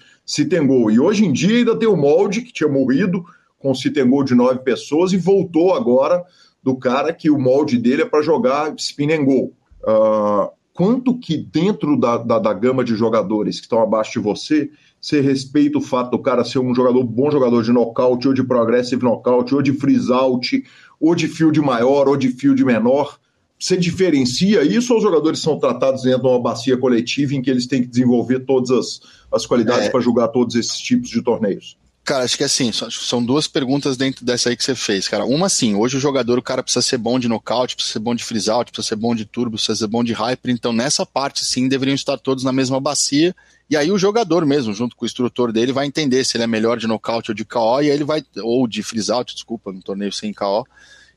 [0.65, 0.91] go.
[0.91, 3.23] E hoje em dia ainda tem o molde que tinha morrido
[3.58, 3.71] com
[4.10, 6.23] go de nove pessoas e voltou agora
[6.62, 9.53] do cara que o molde dele é para jogar spin and go.
[9.82, 14.69] Uh, quanto que dentro da, da, da gama de jogadores que estão abaixo de você
[14.99, 18.43] você respeita o fato do cara ser um jogador, bom jogador de nocaute, ou de
[18.43, 20.63] progressive nocaute, ou de freeze out,
[20.99, 23.17] ou de field maior, ou de field menor.
[23.60, 27.49] Você diferencia isso ou os jogadores são tratados dentro de uma bacia coletiva em que
[27.49, 29.89] eles têm que desenvolver todas as, as qualidades é.
[29.89, 31.77] para jogar todos esses tipos de torneios?
[32.07, 35.25] Cara, acho que assim, são duas perguntas dentro dessa aí que você fez, cara.
[35.25, 38.15] Uma, assim, hoje o jogador, o cara precisa ser bom de nocaute, precisa ser bom
[38.15, 40.53] de freeze out, precisa ser bom de turbo, precisa ser bom de hyper.
[40.53, 43.36] Então, nessa parte, sim, deveriam estar todos na mesma bacia
[43.69, 46.47] e aí o jogador mesmo, junto com o instrutor dele, vai entender se ele é
[46.47, 49.71] melhor de nocaute ou de KO, e aí ele vai, ou de freeze out, desculpa,
[49.71, 50.65] no torneio sem KO,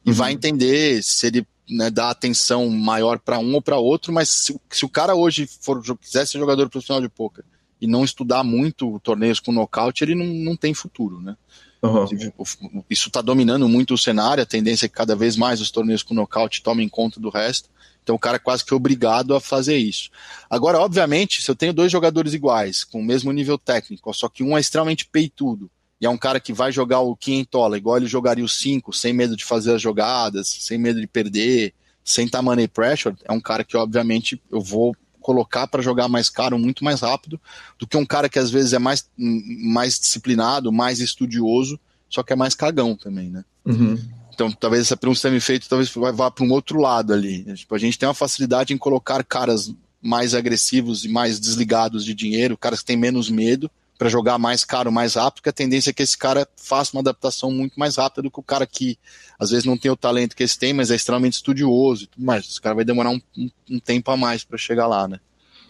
[0.05, 0.17] e uhum.
[0.17, 4.61] vai entender se ele né, dá atenção maior para um ou para outro, mas se,
[4.69, 7.45] se, o cara hoje for quiser ser jogador profissional de poker
[7.81, 11.37] e não estudar muito torneios com nocaute, ele não, não tem futuro, né?
[11.83, 12.85] Uhum.
[12.91, 16.03] Isso está dominando muito o cenário, a tendência é que cada vez mais os torneios
[16.03, 17.71] com nocaute tomem conta do resto.
[18.03, 20.11] Então o cara é quase que obrigado a fazer isso.
[20.49, 24.43] Agora, obviamente, se eu tenho dois jogadores iguais, com o mesmo nível técnico, só que
[24.43, 28.07] um é extremamente peitudo, e é um cara que vai jogar o quintola, igual ele
[28.07, 32.41] jogaria o 5, sem medo de fazer as jogadas, sem medo de perder, sem estar
[32.41, 36.83] money pressure, é um cara que, obviamente, eu vou colocar para jogar mais caro muito
[36.83, 37.39] mais rápido
[37.79, 42.33] do que um cara que às vezes é mais, mais disciplinado, mais estudioso, só que
[42.33, 43.45] é mais cagão também, né?
[43.65, 43.99] Uhum.
[44.41, 47.45] Então, talvez essa pergunta tenha me feito, talvez vá para um outro lado ali.
[47.55, 52.15] Tipo, a gente tem uma facilidade em colocar caras mais agressivos e mais desligados de
[52.15, 55.91] dinheiro, caras que têm menos medo, para jogar mais caro, mais rápido, porque a tendência
[55.91, 58.99] é que esse cara faça uma adaptação muito mais rápida do que o cara que
[59.39, 62.25] às vezes não tem o talento que esse tem, mas é extremamente estudioso e tudo
[62.25, 62.47] mais.
[62.47, 65.21] Esse cara vai demorar um, um, um tempo a mais para chegar lá, né?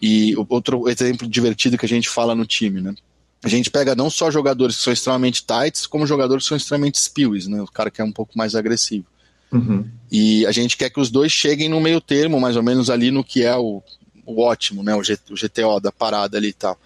[0.01, 2.95] E outro exemplo divertido que a gente fala no time, né?
[3.43, 6.99] A gente pega não só jogadores que são extremamente tights, como jogadores que são extremamente
[6.99, 7.61] spills, né?
[7.61, 9.05] O cara que é um pouco mais agressivo.
[9.51, 9.89] Uhum.
[10.11, 13.09] E a gente quer que os dois cheguem no meio termo, mais ou menos ali
[13.11, 13.81] no que é o,
[14.25, 14.95] o ótimo, né?
[14.95, 16.79] O, G, o GTO da parada ali e tal.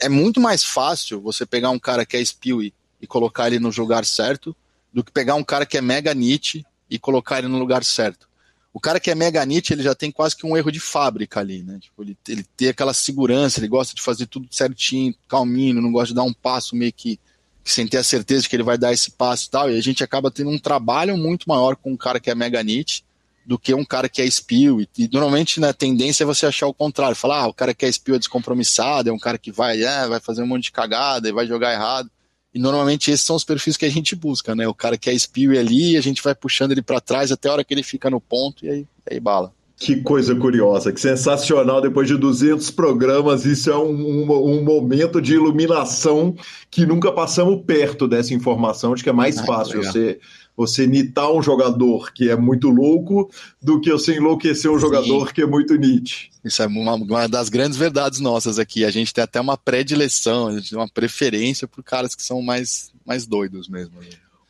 [0.00, 3.58] É muito mais fácil você pegar um cara que é spill e, e colocar ele
[3.58, 4.56] no lugar certo
[4.92, 8.27] do que pegar um cara que é mega nit e colocar ele no lugar certo.
[8.72, 11.40] O cara que é mega nit, ele já tem quase que um erro de fábrica
[11.40, 11.78] ali, né?
[11.80, 16.08] Tipo, ele, ele tem aquela segurança, ele gosta de fazer tudo certinho, calminho, não gosta
[16.08, 17.18] de dar um passo meio que,
[17.64, 19.82] sem ter a certeza de que ele vai dar esse passo e tal, e a
[19.82, 23.04] gente acaba tendo um trabalho muito maior com um cara que é mega nit
[23.48, 24.82] do que um cara que é spill.
[24.82, 27.72] E, e normalmente na né, tendência é você achar o contrário, falar, ah, o cara
[27.72, 30.64] que é spill é descompromissado, é um cara que vai, é, vai fazer um monte
[30.64, 32.10] de cagada e vai jogar errado.
[32.58, 34.66] E normalmente esses são os perfis que a gente busca, né?
[34.66, 37.52] O cara que é spill ali, a gente vai puxando ele para trás até a
[37.52, 39.52] hora que ele fica no ponto e aí, aí bala.
[39.76, 41.80] Que coisa curiosa, que sensacional.
[41.80, 46.34] Depois de 200 programas, isso é um, um, um, momento de iluminação
[46.68, 50.18] que nunca passamos perto dessa informação, de que é mais ah, fácil você,
[50.58, 53.30] você nitar um jogador que é muito louco
[53.62, 54.80] do que você enlouquecer um Sim.
[54.80, 56.32] jogador que é muito nit.
[56.44, 58.84] Isso é uma, uma, das grandes verdades nossas aqui.
[58.84, 62.42] A gente tem até uma predileção, a gente tem uma preferência por caras que são
[62.42, 63.92] mais, mais doidos mesmo.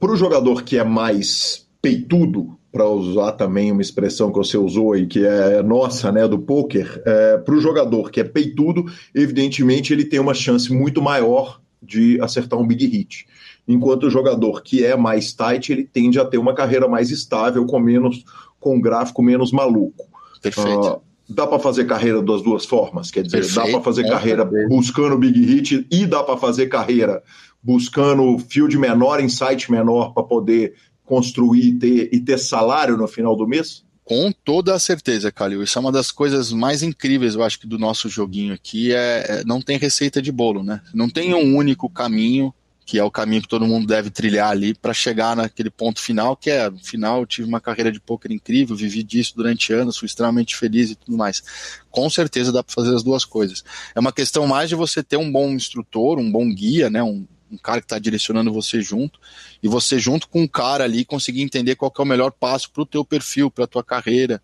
[0.00, 4.94] Para o jogador que é mais peitudo, para usar também uma expressão que você usou
[4.94, 9.92] aí, que é nossa, né, do poker, é, para o jogador que é peitudo, evidentemente
[9.92, 13.26] ele tem uma chance muito maior de acertar um big hit.
[13.68, 17.66] Enquanto o jogador que é mais tight, ele tende a ter uma carreira mais estável,
[17.66, 18.24] com menos,
[18.58, 20.08] com um gráfico menos maluco.
[20.42, 20.88] Perfeito.
[20.88, 23.66] Uh, dá para fazer carreira das duas formas, quer dizer, Perfeito.
[23.66, 27.22] dá para fazer é, carreira buscando big hit e dá para fazer carreira
[27.62, 33.36] buscando field menor, insight menor para poder construir e ter, e ter salário no final
[33.36, 33.84] do mês?
[34.04, 35.62] Com toda a certeza, Calil.
[35.62, 38.94] Isso é uma das coisas mais incríveis, eu acho, que do nosso joguinho aqui.
[38.94, 40.80] É, é, não tem receita de bolo, né?
[40.94, 42.54] Não tem um único caminho,
[42.88, 46.34] que é o caminho que todo mundo deve trilhar ali para chegar naquele ponto final,
[46.34, 49.98] que é, no final, eu tive uma carreira de poker incrível, vivi disso durante anos,
[49.98, 51.42] fui extremamente feliz e tudo mais.
[51.90, 53.62] Com certeza dá para fazer as duas coisas.
[53.94, 57.02] É uma questão mais de você ter um bom instrutor, um bom guia, né?
[57.02, 59.20] Um, um cara que está direcionando você junto,
[59.62, 62.84] e você junto com um cara ali conseguir entender qual é o melhor passo para
[62.84, 64.40] o teu perfil, para a tua carreira.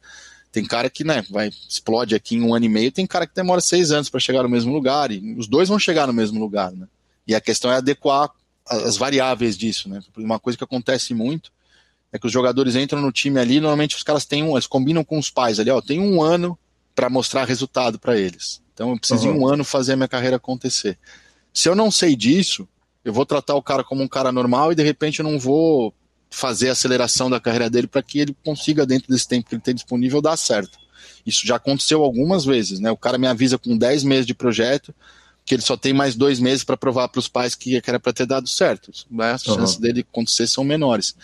[0.53, 3.34] Tem cara que né, vai explode aqui em um ano e meio, tem cara que
[3.34, 6.38] demora seis anos para chegar no mesmo lugar, e os dois vão chegar no mesmo
[6.38, 6.72] lugar.
[6.72, 6.86] Né?
[7.27, 8.31] E a questão é adequar
[8.66, 9.89] as variáveis disso.
[9.89, 10.01] Né?
[10.16, 11.53] Uma coisa que acontece muito
[12.12, 15.03] é que os jogadores entram no time ali, normalmente os caras têm um, eles combinam
[15.03, 16.57] com os pais ali, ó, tem um ano
[16.95, 18.62] para mostrar resultado para eles.
[18.72, 19.35] Então eu preciso uhum.
[19.35, 20.97] em um ano fazer a minha carreira acontecer.
[21.53, 22.68] Se eu não sei disso,
[23.05, 25.93] eu vou tratar o cara como um cara normal e de repente eu não vou
[26.31, 29.62] fazer a aceleração da carreira dele para que ele consiga, dentro desse tempo que ele
[29.62, 30.79] tem disponível, dar certo.
[31.27, 32.91] Isso já aconteceu algumas vezes, né?
[32.91, 34.95] O cara me avisa com 10 meses de projeto
[35.45, 38.12] que ele só tem mais dois meses para provar para os pais que era para
[38.12, 38.90] ter dado certo.
[39.11, 39.32] Né?
[39.32, 39.57] As uhum.
[39.57, 41.14] chances dele acontecer são menores.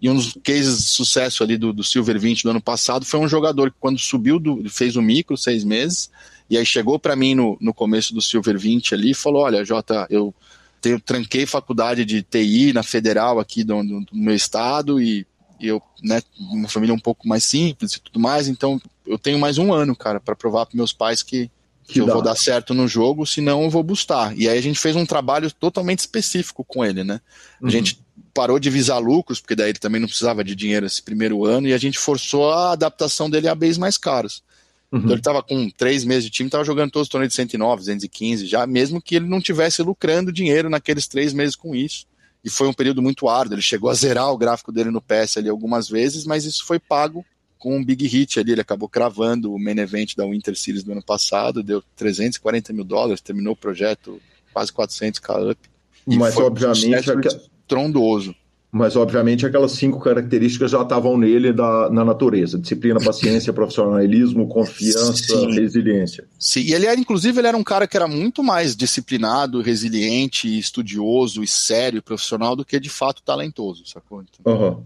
[0.00, 3.20] E um dos cases de sucesso ali do, do Silver 20 do ano passado foi
[3.20, 6.10] um jogador que, quando subiu, do, fez o micro seis meses,
[6.48, 9.64] e aí chegou para mim no, no começo do Silver 20 ali e falou: Olha,
[9.64, 10.34] Jota, eu
[10.80, 15.26] tenho, tranquei faculdade de TI na federal aqui do, do, do meu estado e,
[15.58, 19.38] e eu, né, uma família um pouco mais simples e tudo mais, então eu tenho
[19.38, 21.50] mais um ano, cara, para provar para meus pais que,
[21.86, 24.36] que, eu vou dar certo no jogo, senão eu vou bustar.
[24.36, 27.20] E aí a gente fez um trabalho totalmente específico com ele, né?
[27.60, 27.68] Uhum.
[27.68, 28.00] A gente
[28.34, 31.68] parou de visar lucros, porque daí ele também não precisava de dinheiro esse primeiro ano,
[31.68, 34.42] e a gente forçou a adaptação dele a bens mais caros.
[34.90, 34.98] Uhum.
[34.98, 37.80] Então ele estava com três meses de time, estava jogando todos os torneios de 109,
[37.80, 42.06] 215 já, mesmo que ele não tivesse lucrando dinheiro naqueles três meses com isso.
[42.44, 43.54] E foi um período muito árduo.
[43.54, 46.78] Ele chegou a zerar o gráfico dele no PS ali algumas vezes, mas isso foi
[46.78, 47.24] pago
[47.58, 48.52] com um big hit ali.
[48.52, 52.84] Ele acabou cravando o main event da Winter Series do ano passado, deu 340 mil
[52.84, 54.20] dólares, terminou o projeto
[54.52, 55.60] quase 400 k up.
[56.06, 57.20] Mas obviamente um
[57.66, 58.34] trondoso.
[58.70, 65.14] Mas, obviamente, aquelas cinco características já estavam nele da, na natureza: disciplina, paciência, profissionalismo, confiança,
[65.14, 65.50] Sim.
[65.52, 66.26] resiliência.
[66.38, 70.58] Sim, e ele era, inclusive, ele era um cara que era muito mais disciplinado, resiliente,
[70.58, 74.22] estudioso e sério, profissional, do que de fato talentoso, sacou?
[74.22, 74.82] Então, uhum.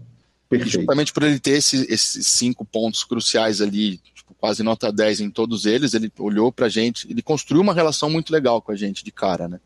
[0.51, 0.79] Perfeito.
[0.79, 5.29] Justamente por ele ter esse, esses cinco pontos cruciais ali, tipo, quase nota 10 em
[5.29, 9.03] todos eles, ele olhou pra gente, ele construiu uma relação muito legal com a gente
[9.03, 9.59] de cara, né?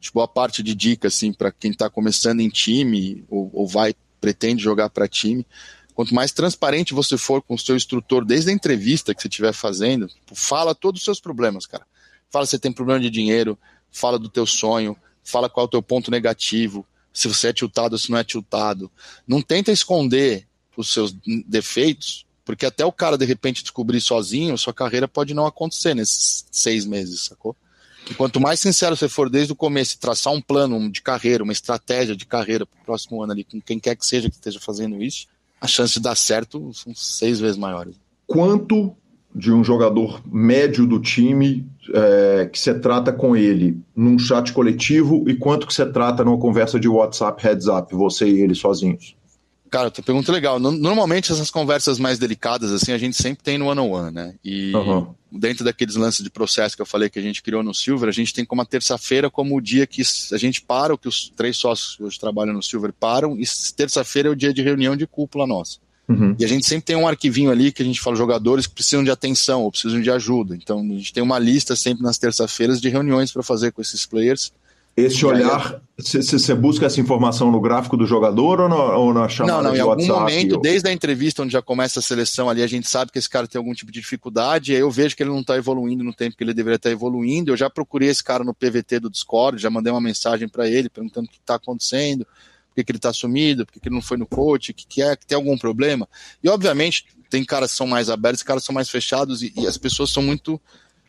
[0.00, 3.94] de boa parte de dica assim para quem está começando em time ou, ou vai
[4.20, 5.46] pretende jogar para time.
[5.94, 9.52] Quanto mais transparente você for com o seu instrutor desde a entrevista que você estiver
[9.52, 11.86] fazendo, tipo, fala todos os seus problemas, cara.
[12.30, 13.58] Fala se você tem problema de dinheiro,
[13.90, 17.94] fala do teu sonho, fala qual é o teu ponto negativo, se você é tiltado
[17.94, 18.90] ou se não é tiltado.
[19.26, 20.46] Não tenta esconder
[20.76, 21.14] os seus
[21.46, 26.46] defeitos, porque até o cara de repente descobrir sozinho, sua carreira pode não acontecer nesses
[26.50, 27.54] seis meses, sacou?
[28.10, 31.52] E quanto mais sincero você for desde o começo, traçar um plano de carreira, uma
[31.52, 34.58] estratégia de carreira para o próximo ano ali, com quem quer que seja que esteja
[34.58, 35.26] fazendo isso,
[35.60, 37.94] a chance de dar certo são seis vezes maiores.
[38.26, 38.96] Quanto
[39.34, 45.24] de um jogador médio do time é, que você trata com ele num chat coletivo
[45.28, 49.16] e quanto que você trata numa conversa de WhatsApp heads up, você e ele sozinhos?
[49.70, 50.58] Cara, tua pergunta é legal.
[50.58, 54.34] Normalmente essas conversas mais delicadas assim a gente sempre tem no one on one, né?
[54.44, 55.14] E, uhum.
[55.30, 58.12] dentro daqueles lances de processo que eu falei que a gente criou no Silver, a
[58.12, 60.02] gente tem como a terça-feira como o dia que
[60.32, 63.44] a gente para, o que os três sócios que hoje trabalham no Silver param, e
[63.76, 65.78] terça-feira é o dia de reunião de cúpula nossa.
[66.10, 66.34] Uhum.
[66.38, 69.04] E a gente sempre tem um arquivinho ali que a gente fala jogadores que precisam
[69.04, 70.56] de atenção ou precisam de ajuda.
[70.56, 74.04] Então a gente tem uma lista sempre nas terça-feiras de reuniões para fazer com esses
[74.06, 74.52] players
[74.96, 79.56] esse olhar, você busca essa informação no gráfico do jogador ou, no, ou na chamada
[79.56, 80.60] Não, não, em algum WhatsApp, momento, ou...
[80.60, 83.46] desde a entrevista onde já começa a seleção ali, a gente sabe que esse cara
[83.46, 86.36] tem algum tipo de dificuldade, aí eu vejo que ele não está evoluindo no tempo
[86.36, 89.62] que ele deveria estar tá evoluindo, eu já procurei esse cara no PVT do Discord,
[89.62, 92.26] já mandei uma mensagem para ele perguntando o que está acontecendo,
[92.82, 94.86] que, que ele está sumido, por que, que ele não foi no coach, o que,
[94.86, 96.08] que é, que tem algum problema.
[96.42, 99.66] E obviamente tem caras que são mais abertos, caras que são mais fechados e, e
[99.66, 100.60] as pessoas são muito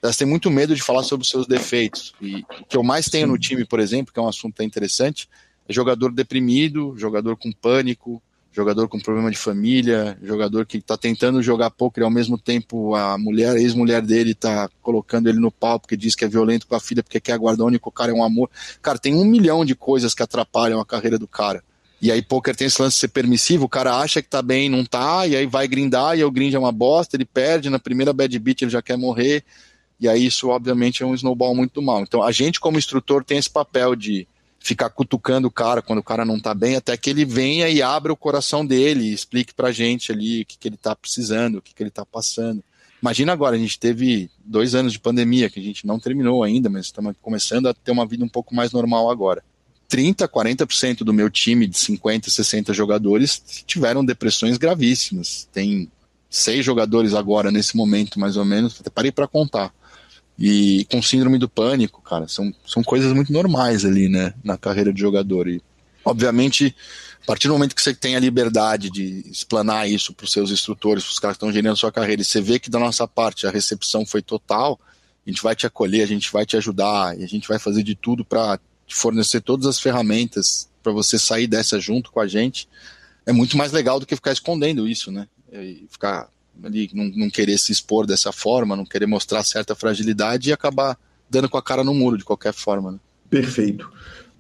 [0.02, 2.14] elas têm muito medo de falar sobre os seus defeitos.
[2.20, 5.30] E o que eu mais tenho no time, por exemplo, que é um assunto interessante,
[5.70, 8.22] é jogador deprimido, jogador com pânico,
[8.52, 12.94] jogador com problema de família, jogador que está tentando jogar poker e ao mesmo tempo
[12.96, 16.68] a mulher, a ex-mulher dele está colocando ele no pau porque diz que é violento
[16.68, 18.50] com a filha porque quer guardar o único cara é um amor.
[18.82, 21.64] Cara, tem um milhão de coisas que atrapalham a carreira do cara.
[22.02, 24.68] E aí poker tem esse lance de ser permissivo, o cara acha que tá bem,
[24.68, 27.78] não tá, e aí vai grindar, e o grind é uma bosta, ele perde, na
[27.78, 29.44] primeira bad beat ele já quer morrer.
[30.00, 32.02] E aí isso, obviamente, é um snowball muito mal.
[32.02, 34.28] Então, a gente, como instrutor, tem esse papel de
[34.62, 37.82] ficar cutucando o cara quando o cara não tá bem, até que ele venha e
[37.82, 41.58] abra o coração dele e explique pra gente ali o que, que ele tá precisando,
[41.58, 42.64] o que, que ele tá passando.
[43.02, 46.70] Imagina agora, a gente teve dois anos de pandemia, que a gente não terminou ainda,
[46.70, 49.44] mas estamos começando a ter uma vida um pouco mais normal agora.
[49.88, 55.50] 30, 40% do meu time de 50, 60 jogadores tiveram depressões gravíssimas.
[55.52, 55.92] Tem
[56.30, 59.74] seis jogadores agora, nesse momento, mais ou menos, até parei para contar
[60.44, 64.92] e com síndrome do pânico, cara, são, são coisas muito normais ali, né, na carreira
[64.92, 65.48] de jogador.
[65.48, 65.62] E,
[66.04, 66.76] obviamente,
[67.22, 70.50] a partir do momento que você tem a liberdade de explanar isso para os seus
[70.50, 72.80] instrutores, para os caras que estão gerando a sua carreira, e você vê que da
[72.80, 74.80] nossa parte a recepção foi total,
[75.28, 77.84] a gente vai te acolher, a gente vai te ajudar, e a gente vai fazer
[77.84, 82.28] de tudo para te fornecer todas as ferramentas para você sair dessa junto com a
[82.28, 82.68] gente.
[83.28, 85.28] É muito mais legal do que ficar escondendo isso, né?
[85.54, 86.30] E ficar
[86.64, 90.98] ali, não, não querer se expor dessa forma, não querer mostrar certa fragilidade e acabar
[91.30, 92.92] dando com a cara no muro de qualquer forma.
[92.92, 93.00] Né?
[93.30, 93.90] Perfeito.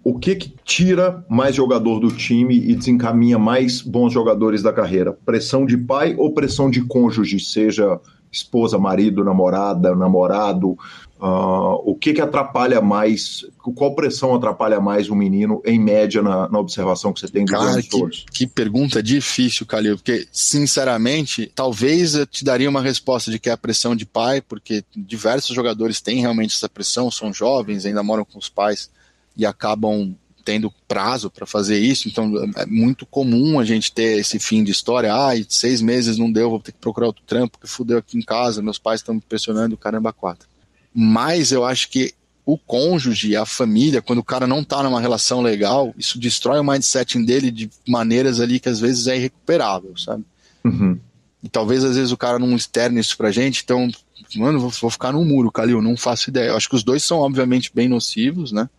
[0.03, 5.13] O que, que tira mais jogador do time e desencaminha mais bons jogadores da carreira?
[5.13, 7.99] Pressão de pai ou pressão de cônjuge, seja
[8.31, 10.77] esposa, marido, namorada, namorado,
[11.21, 13.45] Uh, o que, que atrapalha mais?
[13.75, 17.53] Qual pressão atrapalha mais um menino, em média, na, na observação que você tem dos
[17.53, 17.79] Cara?
[17.79, 23.49] Que, que pergunta difícil, Calil, porque, sinceramente, talvez eu te daria uma resposta de que
[23.49, 28.01] é a pressão de pai, porque diversos jogadores têm realmente essa pressão, são jovens, ainda
[28.01, 28.89] moram com os pais
[29.37, 34.39] e acabam tendo prazo para fazer isso, então é muito comum a gente ter esse
[34.39, 37.67] fim de história, ah, seis meses não deu, vou ter que procurar outro trampo, porque
[37.67, 40.49] fudeu aqui em casa, meus pais estão me pressionando, caramba, quatro
[40.93, 42.13] mas eu acho que
[42.45, 46.63] o cônjuge, a família, quando o cara não tá numa relação legal, isso destrói o
[46.63, 50.25] mindset dele de maneiras ali que às vezes é irrecuperável, sabe?
[50.63, 50.99] Uhum.
[51.43, 53.89] E talvez às vezes o cara não externe isso pra gente, então,
[54.35, 56.49] mano, vou, vou ficar no muro, Calil, não faço ideia.
[56.49, 58.69] Eu acho que os dois são obviamente bem nocivos, né?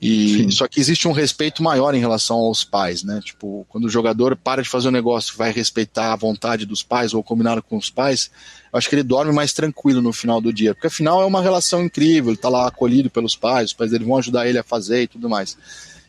[0.00, 0.50] E Sim.
[0.50, 3.20] só que existe um respeito maior em relação aos pais, né?
[3.24, 6.82] Tipo, quando o jogador para de fazer o um negócio, vai respeitar a vontade dos
[6.82, 8.30] pais ou combinar com os pais,
[8.70, 11.40] eu acho que ele dorme mais tranquilo no final do dia, porque afinal é uma
[11.40, 14.62] relação incrível, ele tá lá acolhido pelos pais, os pais dele vão ajudar ele a
[14.62, 15.56] fazer e tudo mais.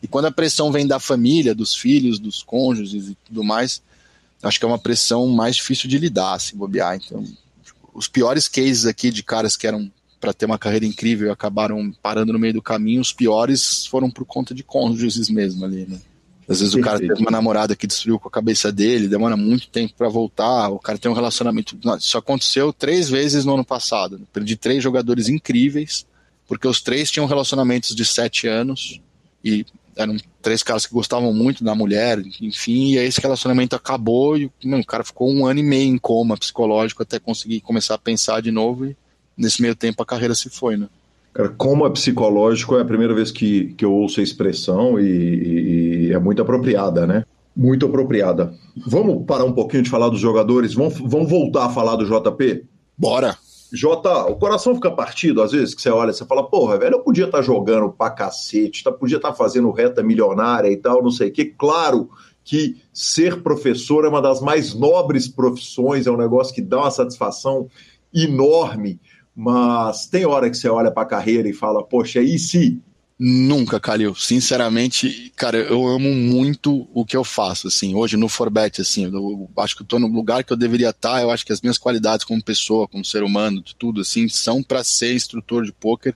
[0.02, 3.80] E quando a pressão vem da família, dos filhos, dos cônjuges e tudo mais,
[4.42, 6.96] acho que é uma pressão mais difícil de lidar, se bobear.
[6.96, 7.24] Então,
[7.94, 9.90] os piores cases aqui de caras que eram
[10.20, 14.10] para ter uma carreira incrível e acabaram parando no meio do caminho, os piores foram
[14.10, 15.98] por conta de cônjuges mesmo ali, né?
[16.48, 19.68] Às vezes o cara teve uma namorada que destruiu com a cabeça dele, demora muito
[19.68, 21.78] tempo para voltar, o cara tem um relacionamento.
[21.98, 24.18] Isso aconteceu três vezes no ano passado.
[24.18, 24.24] Né?
[24.32, 26.06] Perdi três jogadores incríveis,
[26.46, 28.98] porque os três tinham relacionamentos de sete anos
[29.44, 34.38] e eram três caras que gostavam muito da mulher, enfim, e aí esse relacionamento acabou
[34.38, 37.98] e o cara ficou um ano e meio em coma psicológico até conseguir começar a
[37.98, 38.96] pensar de novo e
[39.38, 40.88] nesse meio tempo a carreira se foi, né?
[41.32, 46.12] Cara, coma psicológico é a primeira vez que, que eu ouço a expressão e, e,
[46.12, 47.24] é muito apropriada, né?
[47.56, 48.52] Muito apropriada.
[48.86, 50.74] Vamos parar um pouquinho de falar dos jogadores?
[50.74, 52.64] Vamos, vamos voltar a falar do JP?
[52.96, 53.36] Bora!
[53.72, 57.00] Jota, o coração fica partido às vezes que você olha, você fala, porra, velho, eu
[57.00, 61.02] podia estar tá jogando pra cacete, tá, podia estar tá fazendo reta milionária e tal,
[61.02, 61.54] não sei o quê.
[61.56, 62.08] Claro
[62.42, 66.90] que ser professor é uma das mais nobres profissões, é um negócio que dá uma
[66.90, 67.68] satisfação
[68.12, 68.98] enorme
[69.40, 72.82] mas tem hora que você olha para a carreira e fala, poxa, e se
[73.16, 74.14] Nunca, Calil.
[74.16, 77.94] Sinceramente, cara, eu amo muito o que eu faço, assim.
[77.94, 81.20] Hoje no Forbet, assim, eu acho que eu tô no lugar que eu deveria estar.
[81.22, 84.82] Eu acho que as minhas qualidades como pessoa, como ser humano, tudo, assim, são para
[84.82, 86.14] ser instrutor de poker.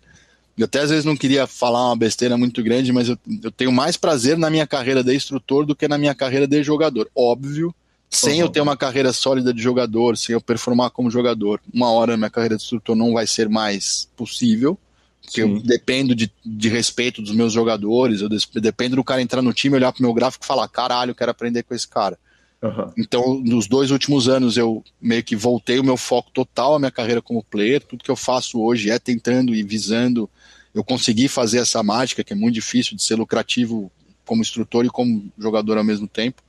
[0.58, 3.72] Eu até às vezes não queria falar uma besteira muito grande, mas eu, eu tenho
[3.72, 7.08] mais prazer na minha carreira de instrutor do que na minha carreira de jogador.
[7.16, 7.74] Óbvio,
[8.12, 8.40] sem uhum.
[8.40, 12.30] eu ter uma carreira sólida de jogador, sem eu performar como jogador, uma hora minha
[12.30, 14.78] carreira de instrutor não vai ser mais possível
[15.22, 18.28] porque eu dependo de, de respeito dos meus jogadores, eu
[18.60, 21.30] dependo do cara entrar no time, olhar pro meu gráfico e falar, caralho, eu quero
[21.30, 22.18] aprender com esse cara.
[22.60, 22.92] Uhum.
[22.98, 26.90] Então, nos dois últimos anos, eu meio que voltei o meu foco total à minha
[26.90, 27.82] carreira como player.
[27.82, 30.28] Tudo que eu faço hoje é tentando e visando
[30.74, 33.90] eu conseguir fazer essa mágica, que é muito difícil de ser lucrativo
[34.24, 36.42] como instrutor e como jogador ao mesmo tempo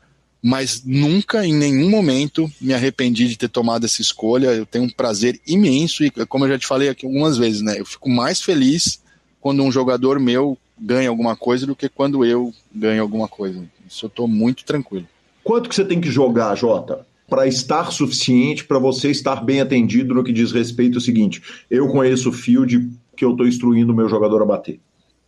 [0.43, 4.47] mas nunca, em nenhum momento, me arrependi de ter tomado essa escolha.
[4.47, 7.79] Eu tenho um prazer imenso e, como eu já te falei aqui algumas vezes, né,
[7.79, 9.01] eu fico mais feliz
[9.39, 13.63] quando um jogador meu ganha alguma coisa do que quando eu ganho alguma coisa.
[13.89, 15.07] Isso eu estou muito tranquilo.
[15.45, 17.07] Quanto que você tem que jogar, Jota?
[17.29, 21.41] Para estar suficiente, para você estar bem atendido no que diz respeito ao seguinte:
[21.71, 24.79] eu conheço o field que eu estou instruindo o meu jogador a bater.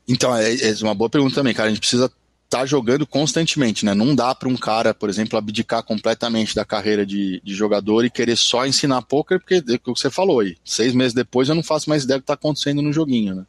[0.07, 1.68] Então, é, é uma boa pergunta também, cara.
[1.68, 2.11] A gente precisa
[2.49, 3.93] tá jogando constantemente, né?
[3.93, 8.09] Não dá para um cara, por exemplo, abdicar completamente da carreira de, de jogador e
[8.09, 10.55] querer só ensinar poker, porque é o que você falou aí.
[10.63, 13.45] Seis meses depois eu não faço mais ideia do que tá acontecendo no joguinho, né?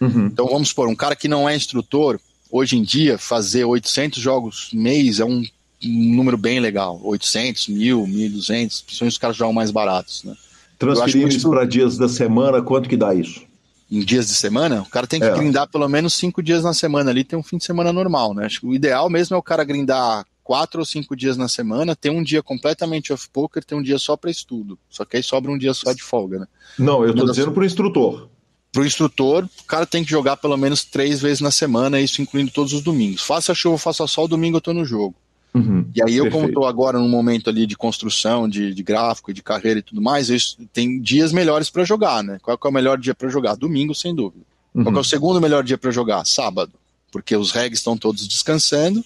[0.00, 0.26] Uhum.
[0.26, 2.18] Então vamos supor, um cara que não é instrutor,
[2.50, 5.42] hoje em dia, fazer 800 jogos mês é um,
[5.82, 7.00] número bem legal.
[7.02, 10.34] 800, 1000, 1200, principalmente os caras jogam mais baratos, né?
[10.78, 13.42] Transferindo isso para dias da semana, quanto que dá isso?
[13.90, 15.34] Em dias de semana, o cara tem que é.
[15.34, 18.46] grindar pelo menos cinco dias na semana ali, tem um fim de semana normal, né?
[18.46, 21.96] Acho que o ideal mesmo é o cara grindar quatro ou cinco dias na semana,
[21.96, 24.78] ter um dia completamente off poker, ter um dia só para estudo.
[24.88, 26.46] Só que aí sobra um dia só de folga, né?
[26.78, 28.28] Não, eu tô Mas, dizendo pro instrutor.
[28.72, 32.52] Pro instrutor, o cara tem que jogar pelo menos três vezes na semana, isso incluindo
[32.52, 33.22] todos os domingos.
[33.22, 35.14] Faça chuva, faça sol, domingo eu tô no jogo.
[35.52, 36.30] Uhum, e aí eu, perfeito.
[36.30, 40.00] como estou agora num momento ali de construção, de, de gráfico, de carreira e tudo
[40.00, 40.36] mais, eu,
[40.72, 42.38] tem dias melhores para jogar, né?
[42.40, 43.56] Qual é o melhor dia para jogar?
[43.56, 44.44] Domingo, sem dúvida.
[44.74, 44.84] Uhum.
[44.84, 46.24] Qual é o segundo melhor dia para jogar?
[46.24, 46.72] Sábado.
[47.10, 49.04] Porque os regs estão todos descansando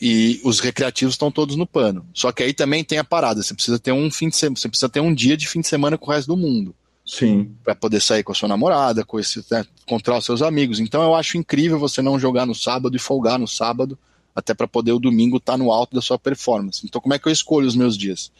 [0.00, 2.04] e os recreativos estão todos no pano.
[2.12, 4.68] Só que aí também tem a parada, você precisa ter um fim de semana, você
[4.68, 6.74] precisa ter um dia de fim de semana com o resto do mundo.
[7.06, 7.52] Sim.
[7.64, 10.80] Para poder sair com a sua namorada, com esse, né, encontrar os seus amigos.
[10.80, 13.96] Então eu acho incrível você não jogar no sábado e folgar no sábado
[14.36, 16.82] até para poder o domingo estar tá no alto da sua performance.
[16.84, 18.30] Então, como é que eu escolho os meus dias?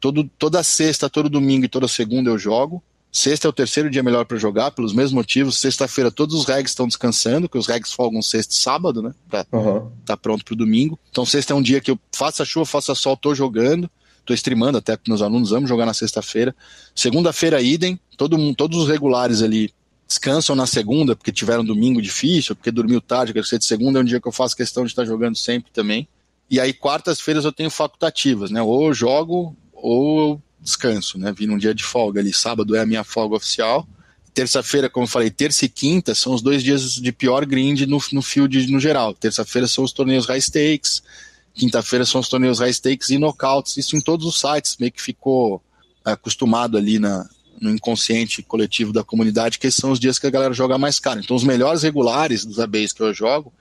[0.00, 2.82] Todo, toda sexta, todo domingo e toda segunda eu jogo.
[3.12, 5.58] Sexta é o terceiro dia melhor para jogar, pelos mesmos motivos.
[5.58, 9.14] Sexta-feira todos os regs estão descansando, que os regs folgam sexta e sábado, né?
[9.30, 9.90] Pra uhum.
[10.04, 10.98] tá pronto para o domingo.
[11.10, 13.88] Então, sexta é um dia que eu faça chuva, faça sol, tô jogando.
[14.26, 16.54] Tô streamando até porque meus alunos amam jogar na sexta-feira.
[16.92, 17.98] Segunda-feira, idem.
[18.16, 19.72] Todo mundo, todos os regulares ali
[20.06, 23.98] descansam na segunda porque tiveram um domingo difícil, porque dormiu tarde, quero ser de segunda
[23.98, 26.08] é um dia que eu faço questão de estar jogando sempre também.
[26.48, 28.62] E aí quartas-feiras eu tenho facultativas, né?
[28.62, 31.32] Ou eu jogo ou eu descanso, né?
[31.32, 33.86] Vim um dia de folga ali, sábado é a minha folga oficial.
[34.32, 37.98] Terça-feira, como eu falei, terça e quinta são os dois dias de pior grind no,
[38.12, 39.14] no field no geral.
[39.14, 41.02] Terça-feira são os torneios high stakes,
[41.54, 45.00] quinta-feira são os torneios high stakes e knockouts, isso em todos os sites, meio que
[45.00, 45.62] ficou
[46.04, 47.28] acostumado ali na,
[47.60, 51.20] no inconsciente coletivo da comunidade, que são os dias que a galera joga mais caro.
[51.20, 53.52] Então, os melhores regulares dos ABs que eu jogo,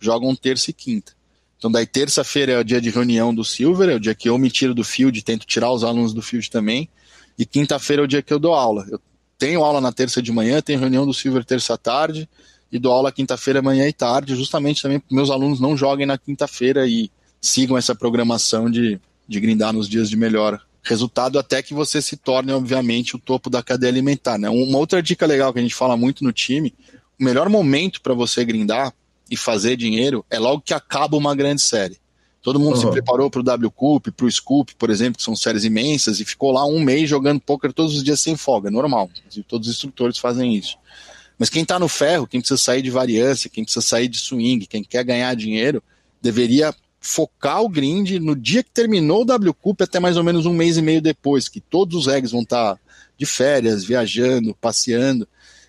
[0.00, 1.12] jogam terça e quinta.
[1.58, 4.36] Então, daí terça-feira é o dia de reunião do Silver, é o dia que eu
[4.36, 6.88] me tiro do field, tento tirar os alunos do field também.
[7.38, 8.86] E quinta-feira é o dia que eu dou aula.
[8.90, 9.00] Eu
[9.38, 12.28] tenho aula na terça de manhã, tenho reunião do Silver terça tarde
[12.70, 16.16] e dou aula quinta-feira, manhã e tarde, justamente também para meus alunos não joguem na
[16.16, 21.72] quinta-feira e sigam essa programação de, de grindar nos dias de melhor resultado até que
[21.72, 24.38] você se torne, obviamente, o topo da cadeia alimentar.
[24.38, 24.48] Né?
[24.50, 26.74] Uma outra dica legal que a gente fala muito no time:
[27.18, 28.92] o melhor momento para você grindar
[29.30, 32.00] e fazer dinheiro é logo que acaba uma grande série.
[32.42, 32.80] Todo mundo uhum.
[32.80, 36.18] se preparou para o W Cup, para o Scoop, por exemplo, que são séries imensas,
[36.18, 39.08] e ficou lá um mês jogando poker todos os dias sem folga, normal.
[39.46, 40.76] Todos os instrutores fazem isso.
[41.38, 44.66] Mas quem está no ferro, quem precisa sair de variância, quem precisa sair de swing,
[44.66, 45.80] quem quer ganhar dinheiro,
[46.20, 46.74] deveria
[47.04, 50.54] focar o grind no dia que terminou o W Cup até mais ou menos um
[50.54, 52.78] mês e meio depois, que todos os regs vão estar
[53.18, 55.26] de férias, viajando, passeando,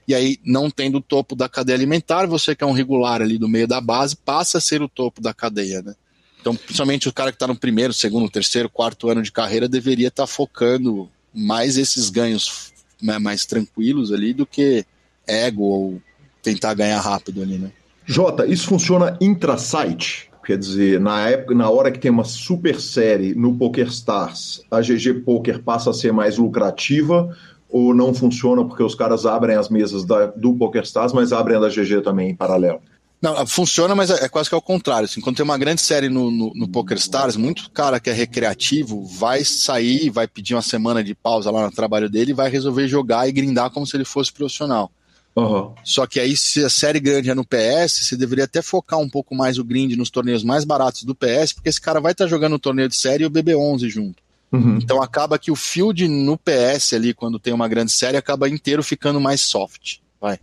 [0.07, 3.39] e aí não tendo o topo da cadeia alimentar, você que é um regular ali
[3.39, 5.95] do meio da base, passa a ser o topo da cadeia, né?
[6.39, 10.09] Então, principalmente o cara que está no primeiro, segundo, terceiro, quarto ano de carreira deveria
[10.09, 14.85] estar tá focando mais esses ganhos né, mais tranquilos ali do que
[15.25, 16.01] ego ou
[16.43, 17.71] tentar ganhar rápido ali, né?
[18.05, 20.29] Jota, isso funciona intra-site?
[20.45, 25.21] Quer dizer, na época, na hora que tem uma super série no PokerStars, a GG
[25.25, 27.35] Poker passa a ser mais lucrativa
[27.69, 31.61] ou não funciona porque os caras abrem as mesas da, do PokerStars, mas abrem a
[31.61, 32.81] da GG também em paralelo?
[33.23, 35.05] Não, funciona, mas é, é quase que ao contrário.
[35.05, 38.13] Assim, quando tem uma grande série no, no, no Poker Stars, muito cara que é
[38.13, 42.85] recreativo vai sair, vai pedir uma semana de pausa lá no trabalho dele vai resolver
[42.85, 44.91] jogar e grindar como se ele fosse profissional.
[45.35, 45.73] Uhum.
[45.83, 49.09] Só que aí, se a série grande é no PS, você deveria até focar um
[49.09, 52.25] pouco mais o grind nos torneios mais baratos do PS, porque esse cara vai estar
[52.25, 54.21] tá jogando o torneio de série e o BB11 junto.
[54.51, 54.77] Uhum.
[54.77, 58.83] Então acaba que o field no PS ali, quando tem uma grande série, acaba inteiro
[58.83, 59.97] ficando mais soft.
[60.21, 60.39] Vai.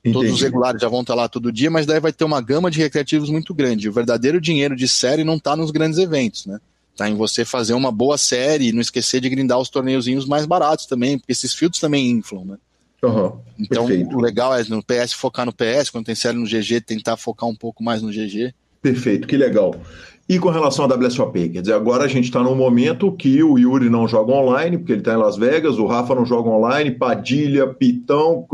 [0.00, 0.14] Entendi.
[0.14, 2.68] Todos os regulares já vão estar lá todo dia, mas daí vai ter uma gama
[2.68, 3.88] de recreativos muito grande.
[3.88, 6.58] O verdadeiro dinheiro de série não está nos grandes eventos, né?
[6.96, 10.44] Tá em você fazer uma boa série e não esquecer de grindar os torneiozinhos mais
[10.44, 12.56] baratos também, porque esses fields também inflam, né?
[13.04, 14.16] Uhum, então, perfeito.
[14.16, 17.48] o legal é no PS focar no PS, quando tem série no GG, tentar focar
[17.48, 18.54] um pouco mais no GG.
[18.80, 19.74] Perfeito, que legal.
[20.28, 23.58] E com relação à WSOP, quer dizer, agora a gente está num momento que o
[23.58, 26.92] Yuri não joga online, porque ele está em Las Vegas, o Rafa não joga online,
[26.92, 28.46] Padilha, Pitão,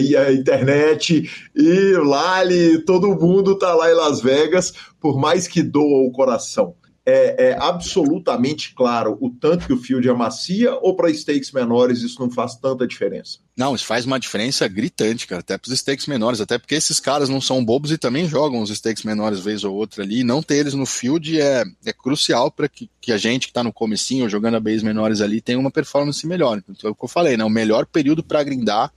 [0.00, 5.62] e a internet, e Lali, todo mundo está lá em Las Vegas, por mais que
[5.62, 6.74] doa o coração
[7.06, 12.18] é, é, absolutamente claro o tanto que o field amacia ou para stakes menores isso
[12.18, 13.38] não faz tanta diferença?
[13.54, 16.98] Não, isso faz uma diferença gritante, cara, até para os stakes menores, até porque esses
[16.98, 20.24] caras não são bobos e também jogam os stakes menores vez ou outra ali, e
[20.24, 23.62] não ter eles no field é, é crucial para que, que a gente que está
[23.62, 26.62] no comecinho jogando a base menores ali tenha uma performance melhor.
[26.68, 28.90] Então é o que eu falei, né, o melhor período para grindar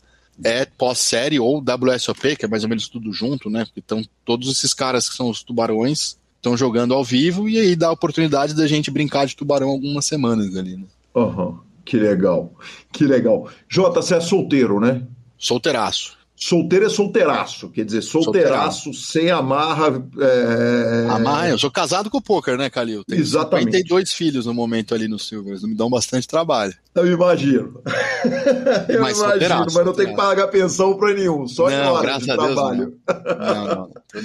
[0.43, 4.74] é pós-série ou WSOP, que é mais ou menos tudo junto, né, estão todos esses
[4.74, 8.65] caras que são os tubarões estão jogando ao vivo e aí dá a oportunidade da
[8.65, 10.85] gente brincar de tubarão algumas semanas ali, né?
[11.13, 11.57] Uhum.
[11.83, 12.53] Que legal,
[12.91, 13.49] que legal.
[13.67, 15.03] Jota, você é solteiro, né?
[15.38, 16.17] Solteiraço.
[16.39, 18.93] Solteiro é solteiraço, quer dizer, solteiraço, solteiraço.
[18.93, 20.07] sem amarra.
[20.19, 21.07] É...
[21.09, 23.03] Amarra, eu sou casado com o poker, né, Calil?
[23.05, 23.71] Tenho Exatamente.
[23.71, 26.75] Tem dois filhos no momento ali no Silver, me dão bastante trabalho.
[26.93, 27.81] Eu imagino.
[28.88, 32.19] eu mas imagino, mas não tem que pagar pensão para nenhum, só não, em hora
[32.19, 32.93] de trabalho.
[33.07, 33.55] Deus, não.
[33.55, 34.19] não, não, tô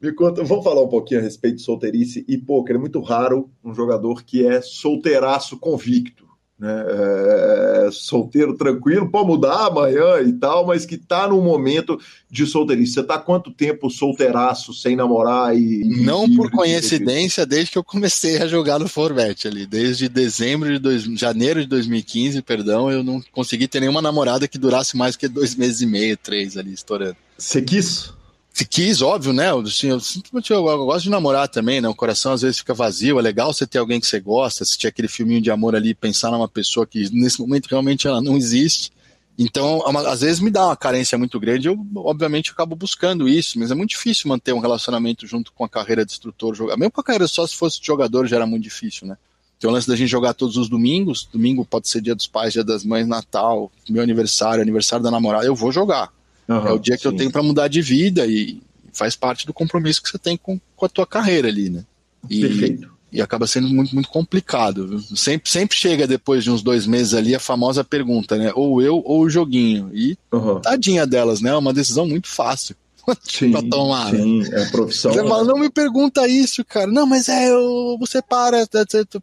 [0.00, 2.76] me conta, vamos falar um pouquinho a respeito de solteirice e poker.
[2.76, 6.24] É muito raro um jogador que é solteiraço convicto,
[6.60, 6.84] né?
[6.88, 11.98] É, solteiro tranquilo, pode mudar amanhã e tal, mas que tá num momento
[12.30, 12.94] de solteirice.
[12.94, 15.80] Você tá quanto tempo solteiraço, sem namorar e.
[16.04, 19.66] Não e, por coincidência, desde que eu comecei a jogar no Forvet ali.
[19.66, 24.58] Desde dezembro de dois, janeiro de 2015, perdão, eu não consegui ter nenhuma namorada que
[24.58, 27.16] durasse mais que dois meses e meio, três ali, estourando.
[27.38, 28.12] Você quis?
[28.52, 29.50] Se quis, óbvio, né?
[29.52, 29.98] Assim, eu,
[30.32, 31.88] eu, eu, gosto de namorar também, né?
[31.88, 33.18] O coração às vezes fica vazio.
[33.18, 36.30] É legal você ter alguém que você gosta, assistir aquele filminho de amor ali, pensar
[36.30, 38.92] numa pessoa que nesse momento realmente ela não existe.
[39.38, 41.68] Então, é às vezes me dá uma carência muito grande.
[41.68, 45.68] Eu, obviamente, acabo buscando isso, mas é muito difícil manter um relacionamento junto com a
[45.68, 46.54] carreira de instrutor.
[46.76, 49.16] Mesmo com a carreira só se fosse jogador já era muito difícil, né?
[49.58, 51.28] Tem o lance da gente jogar todos os domingos.
[51.32, 55.46] Domingo pode ser dia dos pais, dia das mães, Natal, meu aniversário, aniversário da namorada.
[55.46, 56.10] Eu vou jogar
[56.50, 57.08] Uhum, é o dia que sim.
[57.08, 58.60] eu tenho para mudar de vida e
[58.92, 61.84] faz parte do compromisso que você tem com, com a tua carreira ali, né?
[62.28, 62.90] E, Perfeito.
[63.12, 65.00] E acaba sendo muito, muito complicado.
[65.16, 68.52] Sempre, sempre chega depois de uns dois meses ali a famosa pergunta, né?
[68.54, 69.90] Ou eu ou o joguinho.
[69.92, 70.60] E uhum.
[70.60, 71.50] tadinha delas, né?
[71.50, 72.74] É uma decisão muito fácil.
[73.22, 74.12] Sim, pra tomar.
[74.12, 74.18] Né?
[74.18, 75.12] Sim, é profissão.
[75.12, 76.86] Você fala, não me pergunta isso, cara.
[76.86, 78.66] Não, mas é, eu, você para,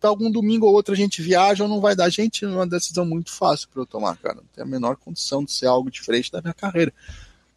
[0.03, 2.09] algum domingo ou outro a gente viaja ou não vai dar.
[2.09, 4.36] Gente, é uma decisão muito fácil para eu tomar, cara.
[4.36, 6.93] Não tem a menor condição de ser algo diferente da minha carreira.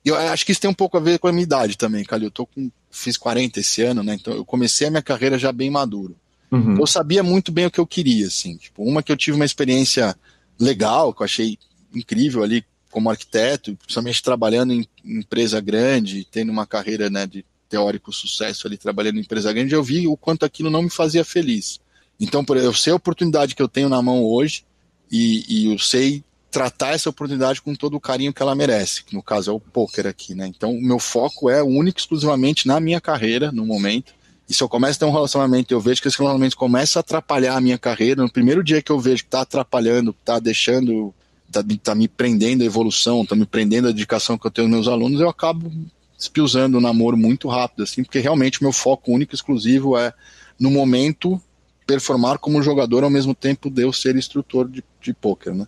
[0.04, 2.04] E eu acho que isso tem um pouco a ver com a minha idade também,
[2.04, 2.24] cara.
[2.24, 4.14] Eu tô com, fiz 40 esse ano, né?
[4.14, 6.16] Então eu comecei a minha carreira já bem maduro.
[6.50, 6.78] Uhum.
[6.78, 8.56] Eu sabia muito bem o que eu queria, assim.
[8.56, 10.16] Tipo, uma que eu tive uma experiência
[10.58, 11.58] legal, que eu achei
[11.94, 18.12] incrível ali como arquiteto, principalmente trabalhando em empresa grande, tendo uma carreira né, de teórico
[18.12, 21.80] sucesso ali trabalhando em empresa grande, eu vi o quanto aquilo não me fazia feliz.
[22.18, 24.64] Então, eu sei a oportunidade que eu tenho na mão hoje
[25.10, 29.14] e, e eu sei tratar essa oportunidade com todo o carinho que ela merece, que
[29.14, 30.46] no caso é o poker aqui, né?
[30.48, 34.12] Então, o meu foco é único exclusivamente na minha carreira no momento.
[34.48, 37.00] E se eu começo a ter um relacionamento, eu vejo que esse relacionamento começa a
[37.00, 41.14] atrapalhar a minha carreira, no primeiro dia que eu vejo que está atrapalhando, está deixando
[41.50, 44.74] tá, tá me prendendo a evolução, tá me prendendo a dedicação que eu tenho aos
[44.74, 45.70] meus alunos, eu acabo
[46.18, 50.12] espiusando o namoro muito rápido, assim, porque realmente o meu foco único e exclusivo é,
[50.58, 51.40] no momento,
[51.86, 55.66] performar como jogador ao mesmo tempo de eu ser instrutor de, de pôquer, né?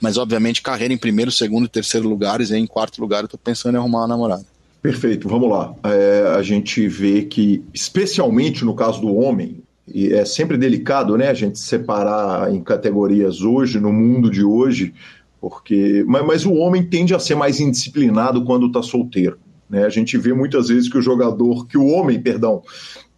[0.00, 3.36] Mas, obviamente, carreira em primeiro, segundo e terceiro lugares, e em quarto lugar eu tô
[3.36, 4.46] pensando em arrumar uma namorada.
[4.80, 5.74] Perfeito, vamos lá.
[5.84, 11.28] É, a gente vê que, especialmente no caso do homem, e é sempre delicado, né,
[11.28, 14.94] a gente separar em categorias hoje, no mundo de hoje,
[15.40, 19.38] porque mas, mas o homem tende a ser mais indisciplinado quando está solteiro.
[19.68, 19.84] Né?
[19.84, 22.62] A gente vê muitas vezes que o jogador, que o homem, perdão,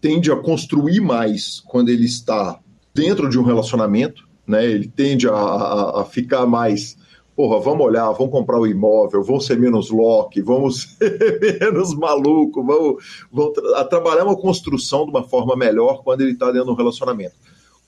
[0.01, 2.59] tende a construir mais quando ele está
[2.95, 4.65] dentro de um relacionamento, né?
[4.65, 6.97] Ele tende a, a, a ficar mais
[7.35, 11.95] porra, vamos olhar, vamos comprar o um imóvel, vamos ser menos lock, vamos ser menos
[11.95, 13.03] maluco, vamos,
[13.33, 16.77] vamos tra trabalhar uma construção de uma forma melhor quando ele está dentro de um
[16.77, 17.35] relacionamento.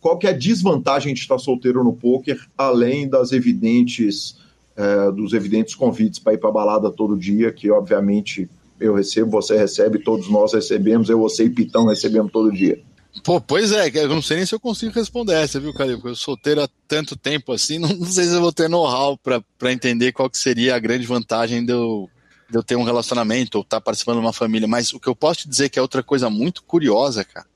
[0.05, 4.37] Qual que é a desvantagem de estar solteiro no poker, além das evidentes,
[4.77, 8.47] é, dos evidentes convites para ir para balada todo dia, que obviamente
[8.79, 12.79] eu recebo, você recebe, todos nós recebemos, eu, você e Pitão recebemos todo dia.
[13.25, 15.97] Pô, pois é, eu não sei nem se eu consigo responder essa, viu, Calil?
[15.97, 19.73] Porque eu solteiro há tanto tempo assim, não, sei se eu vou ter know-how para
[19.73, 22.11] entender qual que seria a grande vantagem de eu,
[22.51, 24.69] de eu ter um relacionamento ou estar tá participando de uma família.
[24.69, 27.47] Mas o que eu posso te dizer que é outra coisa muito curiosa, cara,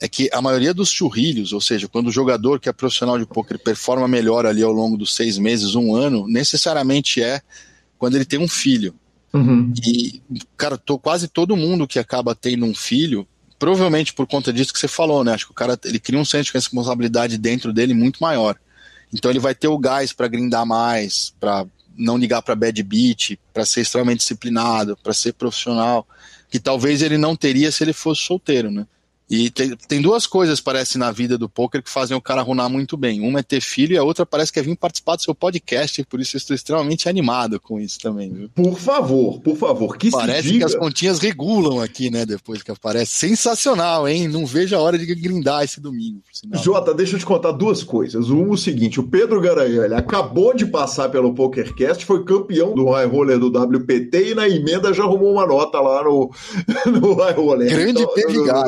[0.00, 3.26] é que a maioria dos churrilhos, ou seja, quando o jogador que é profissional de
[3.26, 7.40] poker performa melhor ali ao longo dos seis meses, um ano, necessariamente é
[7.98, 8.94] quando ele tem um filho.
[9.32, 9.72] Uhum.
[9.84, 10.20] E,
[10.56, 13.26] cara, tô, quase todo mundo que acaba tendo um filho,
[13.58, 15.32] provavelmente por conta disso que você falou, né?
[15.32, 18.56] Acho que o cara ele cria um senso de responsabilidade dentro dele muito maior.
[19.12, 21.66] Então ele vai ter o gás para grindar mais, para
[21.96, 26.06] não ligar para bad beat, para ser extremamente disciplinado, para ser profissional,
[26.50, 28.86] que talvez ele não teria se ele fosse solteiro, né?
[29.28, 32.70] E tem, tem duas coisas, parece, na vida do poker que fazem o cara runar
[32.70, 33.20] muito bem.
[33.20, 36.04] Uma é ter filho e a outra parece que é vir participar do seu podcast,
[36.04, 38.32] por isso eu estou extremamente animado com isso também.
[38.32, 38.48] Viu?
[38.54, 43.12] Por favor, por favor, que Parece que as continhas regulam aqui, né, depois que aparece.
[43.12, 44.28] Sensacional, hein?
[44.28, 46.20] Não vejo a hora de grindar esse domingo.
[46.52, 48.30] Jota, deixa eu te contar duas coisas.
[48.30, 52.90] Um, o seguinte, o Pedro Garanhão, ele acabou de passar pelo PokerCast, foi campeão do
[52.90, 56.30] High Roller do WPT e na emenda já arrumou uma nota lá no,
[56.86, 57.68] no High Roller.
[57.68, 58.26] Grande então, P.
[58.26, 58.64] Vigar,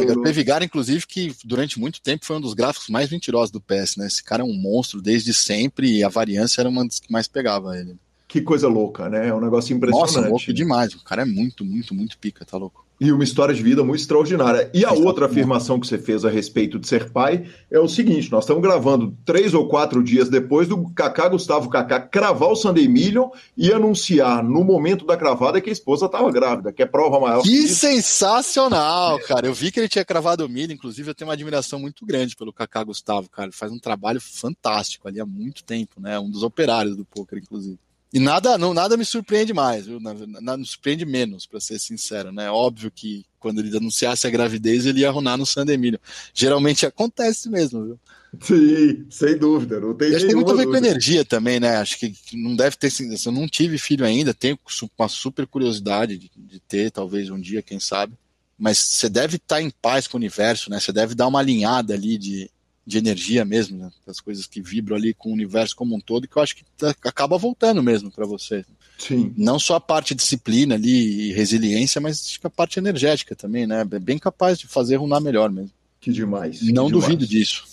[0.49, 4.07] Edgar, inclusive, que durante muito tempo foi um dos gráficos mais mentirosos do PS, né?
[4.07, 7.29] Esse cara é um monstro desde sempre e a variância era uma das que mais
[7.29, 7.97] pegava ele.
[8.27, 9.29] Que coisa louca, né?
[9.29, 10.15] É um negócio impressionante.
[10.15, 10.95] Nossa, louco demais.
[10.95, 12.87] O cara é muito, muito, muito pica, tá louco.
[13.01, 14.71] E uma história de vida muito extraordinária.
[14.75, 18.31] E a outra afirmação que você fez a respeito de ser pai é o seguinte:
[18.31, 22.89] nós estamos gravando três ou quatro dias depois do Kaká Gustavo Kaká cravar o Sunday
[22.89, 27.21] Million e anunciar no momento da cravada que a esposa estava grávida, que é prova
[27.21, 27.43] maior.
[27.43, 29.47] Que, que sensacional, cara!
[29.47, 32.35] Eu vi que ele tinha cravado o milho, inclusive eu tenho uma admiração muito grande
[32.35, 33.47] pelo Kaká Gustavo, cara.
[33.47, 36.19] Ele faz um trabalho fantástico ali há muito tempo, né?
[36.19, 37.79] Um dos operários do poker, inclusive.
[38.13, 40.01] E nada, não, nada me surpreende mais, viu?
[40.01, 42.51] Nada me surpreende menos, para ser sincero, né?
[42.51, 46.01] Óbvio que quando ele anunciasse a gravidez, ele ia runar no Sandemilho.
[46.33, 48.01] Geralmente acontece mesmo, viu?
[48.41, 49.79] Sim, sem dúvida.
[49.79, 51.77] Não tem Acho tem muito a ver com energia também, né?
[51.77, 52.91] Acho que não deve ter.
[53.25, 54.59] Eu não tive filho ainda, tenho
[54.99, 58.15] uma super curiosidade de, de ter, talvez um dia, quem sabe.
[58.59, 60.81] Mas você deve estar em paz com o universo, né?
[60.81, 62.51] Você deve dar uma alinhada ali de,
[62.89, 63.91] de energia mesmo, né?
[64.07, 66.65] as coisas que vibram ali com o universo como um todo, que eu acho que
[66.77, 68.65] tá, acaba voltando mesmo para você.
[68.97, 69.33] Sim.
[69.37, 73.67] Não só a parte disciplina ali e resiliência, mas acho que a parte energética também,
[73.67, 73.83] né?
[73.83, 75.71] É bem capaz de fazer runar melhor mesmo.
[76.01, 76.61] Que demais.
[76.61, 77.05] Que Não demais.
[77.05, 77.65] duvido disso.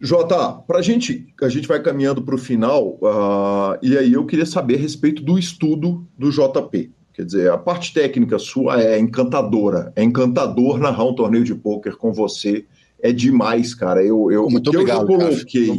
[0.00, 4.46] Jota, para gente, a gente vai caminhando para o final, uh, e aí eu queria
[4.46, 6.90] saber a respeito do estudo do JP.
[7.14, 9.92] Quer dizer, a parte técnica sua é encantadora.
[9.96, 12.64] É encantador narrar um torneio de pôquer com você
[13.00, 14.02] é demais, cara.
[14.02, 15.76] Eu, eu, Muito obrigado, eu já coloquei,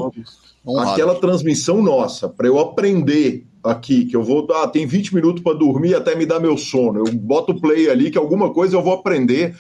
[0.79, 5.57] aquela transmissão nossa, para eu aprender aqui, que eu vou, ah, tem 20 minutos para
[5.57, 6.99] dormir até me dar meu sono.
[6.99, 9.55] Eu boto o play ali, que alguma coisa eu vou aprender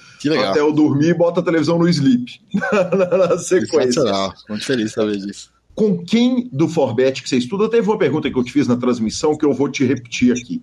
[0.49, 2.41] até eu dormir e boto a televisão no sleep.
[2.53, 4.03] na sequência.
[4.47, 5.51] Muito feliz saber disso.
[5.75, 7.69] Com quem do Forbet que você estuda?
[7.69, 10.61] Teve uma pergunta que eu te fiz na transmissão que eu vou te repetir aqui.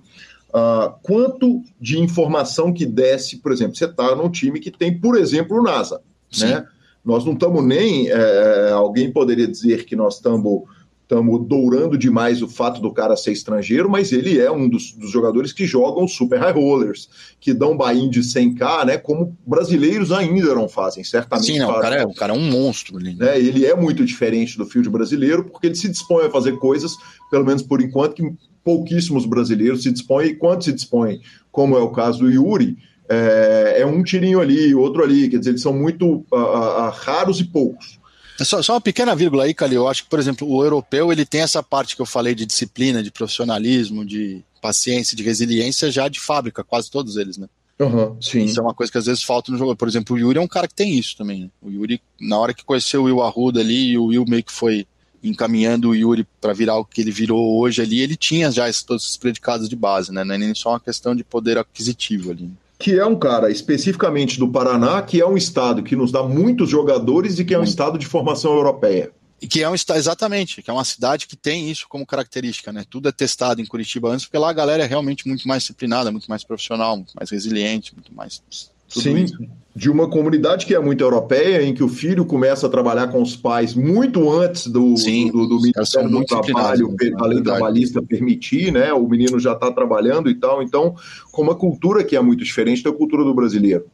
[0.48, 5.16] Uh, quanto de informação que desce, por exemplo, você está num time que tem, por
[5.16, 6.46] exemplo, o NASA, Sim.
[6.46, 6.66] né?
[7.06, 8.08] Nós não estamos nem.
[8.08, 10.64] É, alguém poderia dizer que nós estamos
[11.06, 15.08] estamos dourando demais o fato do cara ser estrangeiro, mas ele é um dos, dos
[15.08, 18.98] jogadores que jogam super high rollers, que dão buy-in de 100k, né?
[18.98, 21.52] Como brasileiros ainda não fazem, certamente.
[21.52, 23.14] Sim, não, o, cara é, o cara é um monstro ali.
[23.14, 23.38] Né?
[23.38, 26.92] Ele é muito diferente do field brasileiro, porque ele se dispõe a fazer coisas,
[27.30, 28.28] pelo menos por enquanto, que
[28.64, 31.20] pouquíssimos brasileiros se dispõem, e quando se dispõem,
[31.52, 32.76] como é o caso do Yuri,
[33.08, 37.40] é, é um tirinho ali, outro ali, quer dizer, eles são muito uh, uh, raros
[37.40, 37.98] e poucos.
[38.38, 39.82] É só, só, uma pequena vírgula aí, Calil.
[39.82, 42.44] Eu acho que, por exemplo, o europeu ele tem essa parte que eu falei de
[42.44, 47.48] disciplina, de profissionalismo, de paciência, de resiliência já de fábrica, quase todos eles, né?
[47.78, 48.44] Uhum, sim.
[48.44, 49.76] Isso é uma coisa que às vezes falta no jogo.
[49.76, 51.42] Por exemplo, o Yuri é um cara que tem isso também.
[51.42, 51.50] Né?
[51.62, 54.52] O Yuri, na hora que conheceu o Will Arruda ali, e o Will meio que
[54.52, 54.86] foi
[55.22, 58.82] encaminhando o Yuri para virar o que ele virou hoje ali, ele tinha já esses,
[58.82, 60.24] todos esses predicados de base, né?
[60.24, 64.38] Não é nem só uma questão de poder aquisitivo ali que é um cara especificamente
[64.38, 67.64] do Paraná, que é um estado que nos dá muitos jogadores e que é um
[67.64, 69.10] estado de formação europeia.
[69.40, 72.72] E que é um estado, exatamente, que é uma cidade que tem isso como característica,
[72.72, 72.84] né?
[72.88, 76.10] Tudo é testado em Curitiba antes, porque lá a galera é realmente muito mais disciplinada,
[76.10, 78.42] muito mais profissional, muito mais resiliente, muito mais
[78.88, 79.36] Sim, isso
[79.76, 83.20] de uma comunidade que é muito europeia, em que o filho começa a trabalhar com
[83.20, 87.12] os pais muito antes do, Sim, do, do Ministério do Trabalho, né?
[87.18, 88.94] a lei trabalhista permitir, né?
[88.94, 90.62] O menino já está trabalhando e tal.
[90.62, 90.94] Então,
[91.30, 93.84] com uma cultura que é muito diferente da cultura do brasileiro.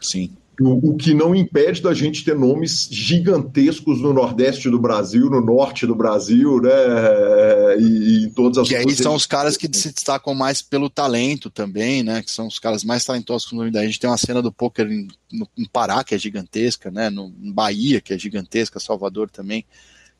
[0.00, 0.32] Sim.
[0.60, 5.40] O, o, que não impede da gente ter nomes gigantescos no Nordeste do Brasil, no
[5.40, 6.70] Norte do Brasil, né?
[7.78, 11.48] E, em todas as Que aí são os caras que se destacam mais pelo talento
[11.48, 12.22] também, né?
[12.22, 15.06] Que são os caras mais talentosos que A gente tem uma cena do poker em,
[15.32, 17.08] no, em Pará, que é gigantesca, né?
[17.08, 19.64] No, em Bahia, que é gigantesca, Salvador também.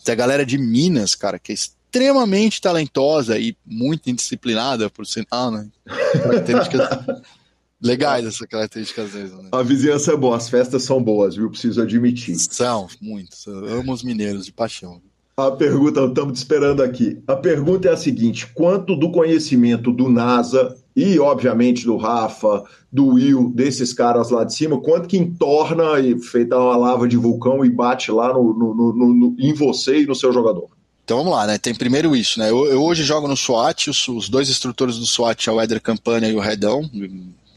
[0.04, 5.50] Tem a galera de Minas, cara, que é extremamente talentosa e muito indisciplinada, por sinal,
[5.50, 5.66] né?
[7.82, 9.32] legais essa característica às vezes.
[9.32, 9.48] Né?
[9.52, 11.50] A vizinhança é boa, as festas são boas, viu?
[11.50, 12.36] Preciso admitir.
[12.36, 13.36] São, muito.
[13.46, 15.00] amo os mineiros de paixão.
[15.36, 17.22] A pergunta, estamos te esperando aqui.
[17.24, 23.06] A pergunta é a seguinte: quanto do conhecimento do NASA e, obviamente, do Rafa, do
[23.14, 27.64] Will, desses caras lá de cima, quanto que entorna e feita uma lava de vulcão
[27.64, 30.68] e bate lá no, no, no, no em você e no seu jogador?
[31.04, 31.56] Então vamos lá, né?
[31.56, 32.50] Tem primeiro isso, né?
[32.50, 35.80] Eu, eu hoje jogo no SWAT, os, os, dois instrutores do SWAT é o Eder
[35.80, 36.82] Campania e o Redão,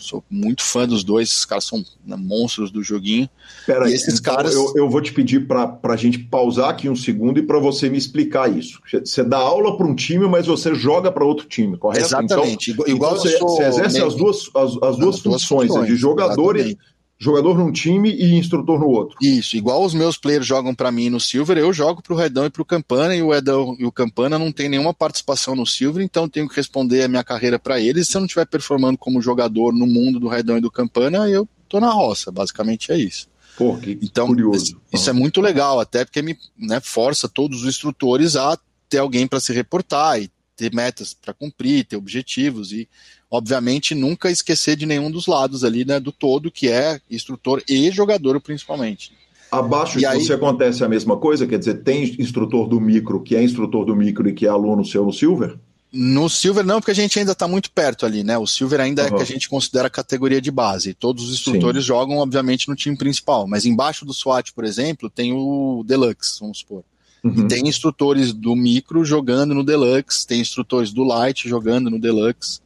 [0.01, 3.29] Sou muito fã dos dois, esses caras são né, monstros do joguinho.
[3.65, 4.53] Pera aí, esses então caras.
[4.53, 7.89] Eu, eu, vou te pedir para a gente pausar aqui um segundo e para você
[7.89, 8.81] me explicar isso.
[8.91, 12.05] Você dá aula para um time, mas você joga para outro time, correto?
[12.05, 12.71] Exatamente.
[12.71, 14.07] Então, igual então você, você exerce meio...
[14.07, 16.91] as duas, as, as duas funções, funções, de jogador exatamente.
[17.21, 19.15] Jogador num time e instrutor no outro.
[19.21, 22.49] Isso, igual os meus players jogam para mim no Silver, eu jogo pro Redão e
[22.49, 26.27] pro Campana, e o Redão e o Campana não tem nenhuma participação no Silver, então
[26.27, 28.07] tenho que responder a minha carreira para eles.
[28.07, 31.47] Se eu não estiver performando como jogador no mundo do Redão e do Campana, eu
[31.69, 33.29] tô na roça, basicamente é isso.
[33.55, 34.81] Pô, que então, curioso.
[34.91, 38.57] Isso é muito legal, até porque me né, força todos os instrutores a
[38.89, 42.89] ter alguém para se reportar e ter metas para cumprir, ter objetivos e
[43.31, 47.89] obviamente nunca esquecer de nenhum dos lados ali, né, do todo, que é instrutor e
[47.89, 49.13] jogador principalmente.
[49.49, 50.23] Abaixo e de aí...
[50.23, 51.47] você acontece a mesma coisa?
[51.47, 54.83] Quer dizer, tem instrutor do micro que é instrutor do micro e que é aluno
[54.83, 55.57] seu no Silver?
[55.93, 58.37] No Silver não, porque a gente ainda está muito perto ali, né?
[58.37, 59.07] O Silver ainda uhum.
[59.09, 60.93] é que a gente considera categoria de base.
[60.93, 61.87] Todos os instrutores Sim.
[61.87, 63.45] jogam, obviamente, no time principal.
[63.45, 66.83] Mas embaixo do SWAT, por exemplo, tem o Deluxe, vamos supor.
[67.23, 67.47] Uhum.
[67.47, 72.61] tem instrutores do micro jogando no Deluxe, tem instrutores do Light jogando no Deluxe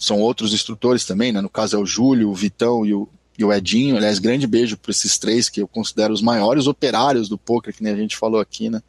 [0.00, 1.42] são outros instrutores também, né?
[1.42, 3.06] No caso é o Júlio, o Vitão e o,
[3.38, 3.98] e o Edinho.
[3.98, 7.82] Aliás, grande beijo para esses três que eu considero os maiores operários do poker, que
[7.82, 8.82] nem a gente falou aqui, né?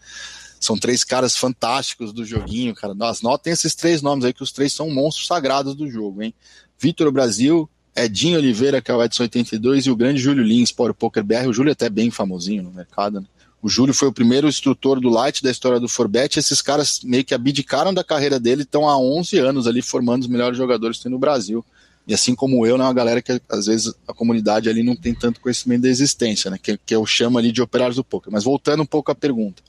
[0.57, 2.93] São três caras fantásticos do joguinho, cara.
[2.93, 6.33] Nós notem esses três nomes aí, que os três são monstros sagrados do jogo, hein?
[6.79, 10.93] Vitor Brasil, Edinho Oliveira, que é o Edson 82, e o grande Júlio Lins, o
[10.93, 11.47] Poker BR.
[11.49, 13.27] O Júlio é até bem famosinho no mercado, né?
[13.61, 16.39] O Júlio foi o primeiro instrutor do Light da história do Forbet.
[16.39, 20.27] Esses caras meio que abdicaram da carreira dele, estão há 11 anos ali formando os
[20.27, 21.63] melhores jogadores que tem no Brasil.
[22.07, 25.13] E assim como eu, né, uma galera que às vezes a comunidade ali não tem
[25.13, 28.31] tanto conhecimento da existência, né, que, que eu chamo ali de operários do poker.
[28.31, 29.61] Mas voltando um pouco à pergunta.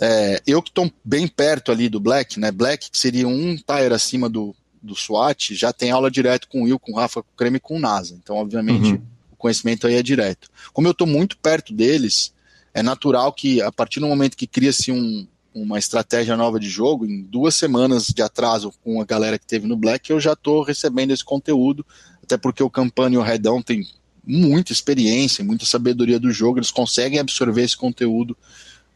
[0.00, 3.92] É, eu que estou bem perto ali do Black, né, Black que seria um tire
[3.92, 7.30] acima do, do SWAT, já tem aula direto com o Will, com o Rafa, com
[7.32, 8.16] o Creme e com o NASA.
[8.22, 9.02] Então, obviamente, uhum.
[9.32, 10.48] o conhecimento aí é direto.
[10.72, 12.32] Como eu estou muito perto deles,
[12.74, 17.06] é natural que a partir do momento que cria-se um, uma estratégia nova de jogo,
[17.06, 20.62] em duas semanas de atraso com a galera que teve no Black, eu já estou
[20.62, 21.84] recebendo esse conteúdo,
[22.22, 23.86] até porque o Campana e o Redão têm
[24.24, 28.36] muita experiência, muita sabedoria do jogo, eles conseguem absorver esse conteúdo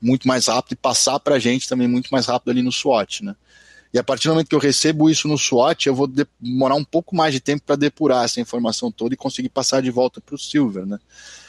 [0.01, 3.25] muito mais rápido e passar para a gente também muito mais rápido ali no SWOT,
[3.25, 3.37] né?
[3.93, 6.85] E a partir do momento que eu recebo isso no SWOT, eu vou demorar um
[6.85, 10.35] pouco mais de tempo para depurar essa informação toda e conseguir passar de volta para
[10.35, 10.99] o Silver, né?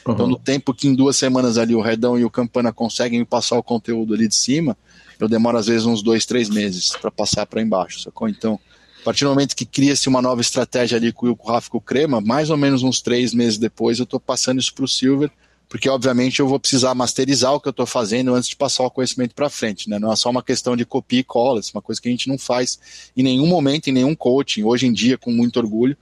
[0.06, 0.12] Uhum.
[0.12, 3.56] Então, no tempo que em duas semanas ali o Redão e o Campana conseguem passar
[3.56, 4.76] o conteúdo ali de cima,
[5.18, 8.28] eu demoro às vezes uns dois, três meses para passar para embaixo, sacou?
[8.28, 8.60] Então,
[9.00, 11.80] a partir do momento que cria-se uma nova estratégia ali com o Rafa com o
[11.80, 15.30] Crema, mais ou menos uns três meses depois eu estou passando isso para o Silver
[15.74, 18.90] porque obviamente eu vou precisar masterizar o que eu estou fazendo antes de passar o
[18.92, 19.98] conhecimento para frente, né?
[19.98, 22.12] Não é só uma questão de copia e cola, isso é uma coisa que a
[22.12, 22.78] gente não faz
[23.16, 24.62] em nenhum momento, em nenhum coaching.
[24.62, 25.96] Hoje em dia, com muito orgulho,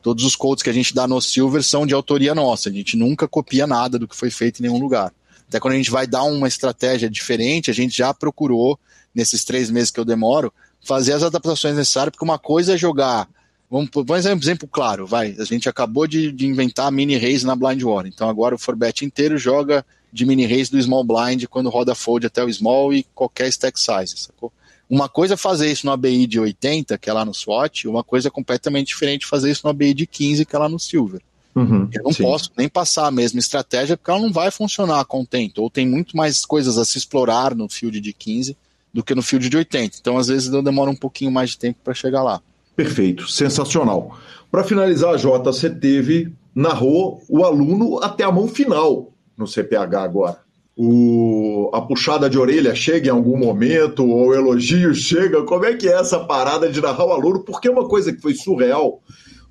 [0.00, 2.70] todos os codes que a gente dá no Silver são de autoria nossa.
[2.70, 5.12] A gente nunca copia nada do que foi feito em nenhum lugar.
[5.46, 8.80] Até quando a gente vai dar uma estratégia diferente, a gente já procurou,
[9.14, 10.50] nesses três meses que eu demoro,
[10.82, 13.28] fazer as adaptações necessárias, porque uma coisa é jogar
[13.70, 15.36] Vamos, vamos um exemplo claro, vai.
[15.38, 18.06] A gente acabou de, de inventar mini raise na Blind War.
[18.06, 22.26] Então agora o Forbet inteiro joga de mini raise do small blind quando roda fold
[22.26, 24.52] até o small e qualquer stack size, sacou?
[24.88, 28.02] Uma coisa é fazer isso no ABI de 80, que é lá no SWAT, uma
[28.02, 31.20] coisa é completamente diferente fazer isso no ABI de 15, que é lá no Silver.
[31.54, 32.22] Uhum, eu não sim.
[32.22, 35.58] posso nem passar a mesma estratégia porque ela não vai funcionar contento.
[35.58, 38.56] Ou tem muito mais coisas a se explorar no field de 15
[38.94, 39.98] do que no field de 80.
[40.00, 42.40] Então, às vezes, eu demoro um pouquinho mais de tempo para chegar lá.
[42.78, 44.16] Perfeito, sensacional.
[44.52, 50.38] Para finalizar, Jota, você teve narrou o aluno até a mão final no CPH agora.
[50.76, 55.42] O, a puxada de orelha chega em algum momento, ou o elogio chega.
[55.42, 57.42] Como é que é essa parada de narrar o aluno?
[57.42, 59.02] Porque uma coisa que foi surreal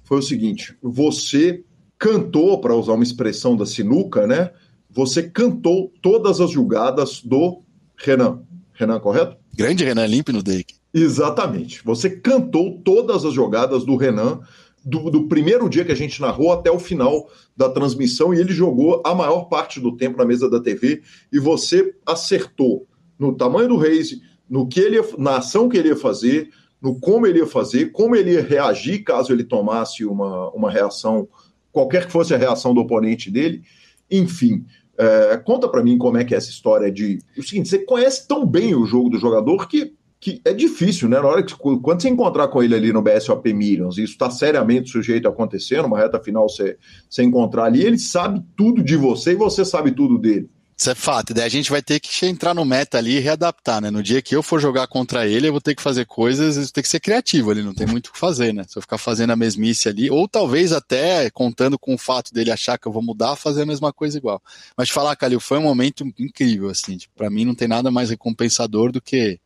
[0.06, 1.66] foi o seguinte: você
[2.00, 4.52] cantou, para usar uma expressão da sinuca, né?
[4.90, 7.62] Você cantou todas as julgadas do
[7.98, 8.42] Renan.
[8.72, 9.36] Renan, correto?
[9.54, 10.77] Grande Renan Limpe no Dake.
[10.98, 11.84] Exatamente.
[11.84, 14.42] Você cantou todas as jogadas do Renan
[14.84, 18.54] do, do, primeiro dia que a gente narrou até o final da transmissão e ele
[18.54, 22.88] jogou a maior parte do tempo na mesa da TV e você acertou
[23.20, 26.50] no tamanho do raise, no que ele na ação que ele ia fazer,
[26.82, 31.28] no como ele ia fazer, como ele ia reagir caso ele tomasse uma, uma reação,
[31.72, 33.62] qualquer que fosse a reação do oponente dele.
[34.10, 34.66] Enfim,
[34.98, 37.20] é, conta para mim como é que é essa história de.
[37.38, 41.20] O seguinte, você conhece tão bem o jogo do jogador que que é difícil, né?
[41.20, 44.90] Na hora que quando você encontrar com ele ali no BSOP Millions, isso está seriamente
[44.90, 46.78] sujeito a acontecer, numa reta final você,
[47.10, 50.50] você encontrar ali, ele sabe tudo de você e você sabe tudo dele.
[50.80, 53.82] Isso é fato, daí a gente vai ter que entrar no meta ali e readaptar,
[53.82, 53.90] né?
[53.90, 56.72] No dia que eu for jogar contra ele, eu vou ter que fazer coisas, eu
[56.72, 58.64] ter que ser criativo ali, não tem muito o que fazer, né?
[58.68, 62.52] Se eu ficar fazendo a mesmice ali, ou talvez até contando com o fato dele
[62.52, 64.40] achar que eu vou mudar, fazer a mesma coisa igual.
[64.78, 68.12] Mas falar, Calil, foi um momento incrível, assim, tipo, para mim não tem nada mais
[68.12, 69.40] recompensador do que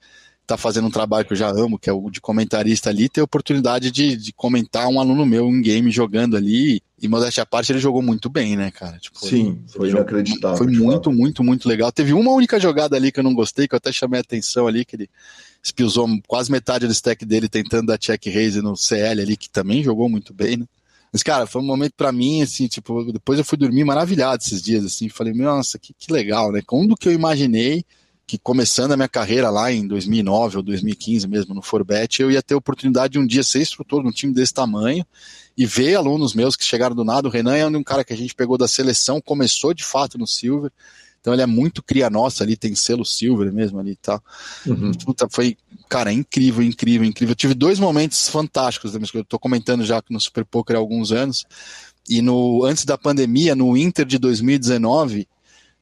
[0.51, 3.21] tá fazendo um trabalho que eu já amo, que é o de comentarista ali, ter
[3.21, 6.81] a oportunidade de, de comentar um aluno meu em game jogando ali.
[7.01, 8.97] E modéstia à parte, ele jogou muito bem, né, cara?
[8.99, 10.57] Tipo, Sim, foi inacreditável.
[10.57, 11.11] Foi muito, fato.
[11.11, 11.91] muito, muito legal.
[11.91, 14.67] Teve uma única jogada ali que eu não gostei, que eu até chamei a atenção
[14.67, 15.09] ali, que ele
[15.63, 19.83] espiusou quase metade do stack dele tentando dar check raise no CL ali, que também
[19.83, 20.65] jogou muito bem, né?
[21.11, 24.61] Mas, cara, foi um momento para mim, assim, tipo, depois eu fui dormir maravilhado esses
[24.61, 26.61] dias, assim, falei, nossa, que, que legal, né?
[26.65, 27.83] Quando que eu imaginei
[28.31, 32.41] que começando a minha carreira lá em 2009 ou 2015 mesmo no Forbet, eu ia
[32.41, 35.05] ter a oportunidade de um dia ser instrutor num time desse tamanho
[35.57, 37.27] e ver alunos meus que chegaram do nada.
[37.27, 40.25] O Renan é um cara que a gente pegou da seleção, começou de fato no
[40.25, 40.71] Silver,
[41.19, 44.23] então ele é muito cria nossa ali, tem selo Silver mesmo ali e tal.
[44.65, 44.93] Uhum.
[44.93, 45.57] Puta, foi,
[45.89, 47.33] cara, incrível, incrível, incrível.
[47.33, 51.45] Eu tive dois momentos fantásticos, eu tô comentando já no Super Poker há alguns anos,
[52.07, 55.27] e no antes da pandemia, no Inter de 2019,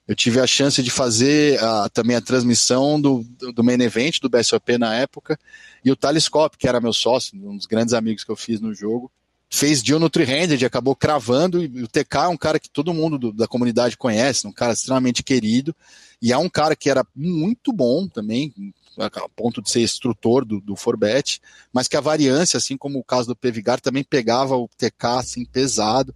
[0.10, 4.28] eu tive a chance de fazer a, também a transmissão do, do, main event do
[4.28, 5.40] BSOP na época,
[5.86, 8.74] e o Taliscope, que era meu sócio, um dos grandes amigos que eu fiz no
[8.74, 9.12] jogo,
[9.48, 13.20] fez deal no Three-Handed, acabou cravando, e o TK é um cara que todo mundo
[13.20, 15.76] do, da comunidade conhece, um cara extremamente querido,
[16.20, 18.52] e é um cara que era muito bom também,
[18.98, 21.40] a ponto de ser instrutor do, do Forbet,
[21.72, 25.46] mas que a variância, assim como o caso do Pevigar, também pegava o TK assim
[25.46, 26.16] pesado,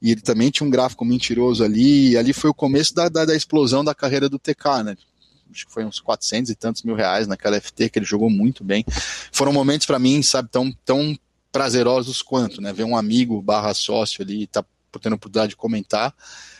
[0.00, 3.24] e ele também tinha um gráfico mentiroso ali, e ali foi o começo da, da,
[3.24, 4.96] da explosão da carreira do TK, né?
[5.50, 8.62] Acho que foi uns 400 e tantos mil reais naquela FT, que ele jogou muito
[8.62, 8.84] bem.
[9.32, 11.18] Foram momentos para mim, sabe, tão, tão
[11.50, 12.72] prazerosos quanto, né?
[12.72, 14.64] Ver um amigo barra sócio ali, tá
[15.00, 16.14] tendo a oportunidade de comentar,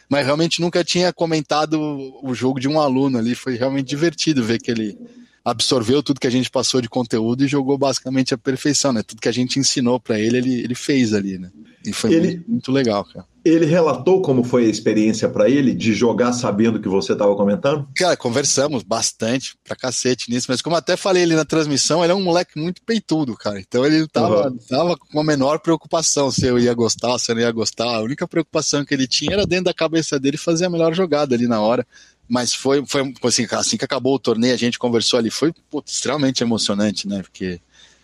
[0.08, 1.78] mas realmente nunca tinha comentado
[2.22, 4.96] o jogo de um aluno ali, foi realmente divertido ver que ele
[5.44, 9.02] absorveu tudo que a gente passou de conteúdo e jogou basicamente a perfeição, né?
[9.02, 11.50] Tudo que a gente ensinou para ele, ele, ele fez ali, né?
[11.86, 13.24] E foi ele, muito, muito, legal, cara.
[13.44, 17.88] Ele relatou como foi a experiência para ele de jogar sabendo que você estava comentando?
[17.96, 22.16] Cara, conversamos bastante pra cacete nisso, mas como até falei ali na transmissão, ele é
[22.16, 23.58] um moleque muito peitudo, cara.
[23.60, 24.58] Então ele tava, uhum.
[24.68, 27.88] tava com a menor preocupação se eu ia gostar, se eu não ia gostar.
[27.88, 31.34] A única preocupação que ele tinha era dentro da cabeça dele fazer a melhor jogada
[31.34, 31.86] ali na hora
[32.28, 35.94] mas foi, foi assim, assim que acabou o torneio, a gente conversou ali, foi putz,
[35.94, 37.22] extremamente emocionante, né?
[37.22, 37.60] Porque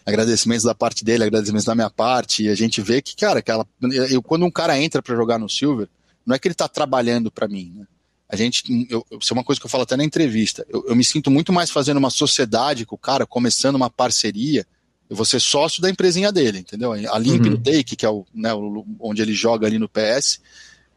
[0.07, 3.67] agradecimentos da parte dele, agradecimentos da minha parte, e a gente vê que, cara, aquela,
[4.11, 5.89] eu, quando um cara entra para jogar no Silver,
[6.27, 7.87] não é que ele tá trabalhando para mim, né?
[8.29, 10.97] A gente, eu, isso é uma coisa que eu falo até na entrevista, eu, eu
[10.97, 14.67] me sinto muito mais fazendo uma sociedade com o cara, começando uma parceria,
[15.09, 16.93] eu vou ser sócio da empresinha dele, entendeu?
[16.93, 17.57] A Limp uhum.
[17.57, 20.41] Take, que é o, né, o, onde ele joga ali no PS,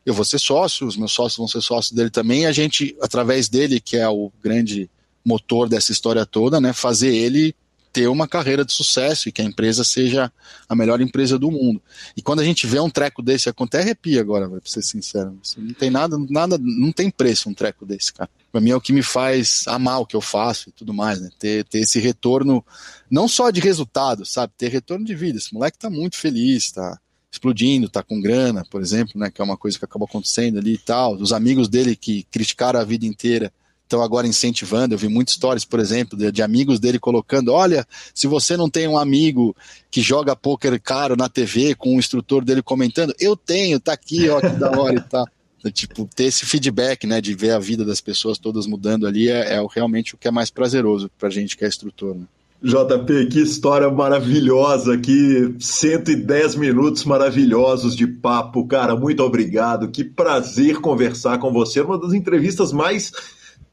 [0.08, 3.50] eu vou ser sócio, os meus sócios vão ser sócios dele também, a gente, através
[3.50, 4.90] dele, que é o grande
[5.24, 7.54] motor dessa história toda, né, fazer ele
[7.92, 10.32] ter uma carreira de sucesso e que a empresa seja
[10.70, 11.82] a melhor empresa do mundo.
[12.16, 15.38] E quando a gente vê um treco desse, até arrepia agora, pra ser sincero.
[15.58, 18.30] Não tem nada, nada, não tem preço um treco desse, cara.
[18.50, 21.20] Pra mim é o que me faz amar o que eu faço e tudo mais,
[21.20, 21.30] né?
[21.38, 22.64] Ter, ter esse retorno,
[23.12, 24.54] não só de resultado, sabe?
[24.58, 25.38] Ter retorno de vida.
[25.38, 26.98] Esse moleque tá muito feliz, tá?
[27.32, 30.74] Explodindo, tá com grana, por exemplo, né, que é uma coisa que acabou acontecendo ali
[30.74, 31.16] e tal.
[31.16, 33.52] Os amigos dele que criticaram a vida inteira
[33.84, 34.94] estão agora incentivando.
[34.94, 38.70] Eu vi muitas histórias, por exemplo, de, de, amigos dele colocando: olha, se você não
[38.70, 39.56] tem um amigo
[39.90, 44.30] que joga poker caro na TV com o instrutor dele comentando, eu tenho, tá aqui,
[44.30, 45.26] ó, que da hora e tal.
[45.60, 49.28] Então, tipo, ter esse feedback, né, de ver a vida das pessoas todas mudando ali
[49.28, 52.26] é, é realmente o que é mais prazeroso pra gente que é instrutor, né?
[52.62, 60.82] JP, que história maravilhosa que 110 minutos maravilhosos de papo, cara, muito obrigado, que prazer
[60.82, 63.12] conversar com você, uma das entrevistas mais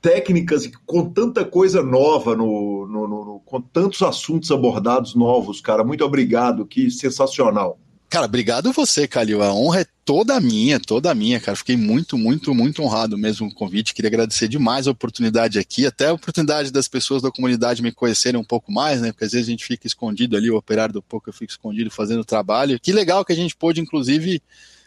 [0.02, 6.04] técnicas com tanta coisa nova, no, no, no, com tantos assuntos abordados novos, cara, muito
[6.04, 7.78] obrigado, que sensacional.
[8.14, 9.42] Cara, obrigado você, Calil.
[9.42, 11.56] A honra é toda minha, toda minha, cara.
[11.56, 13.92] Fiquei muito, muito, muito honrado mesmo com o convite.
[13.92, 18.40] Queria agradecer demais a oportunidade aqui, até a oportunidade das pessoas da comunidade me conhecerem
[18.40, 19.10] um pouco mais, né?
[19.10, 21.90] Porque às vezes a gente fica escondido ali, o operário do pouco eu fico escondido
[21.90, 22.78] fazendo trabalho.
[22.78, 24.40] Que legal que a gente pôde, inclusive,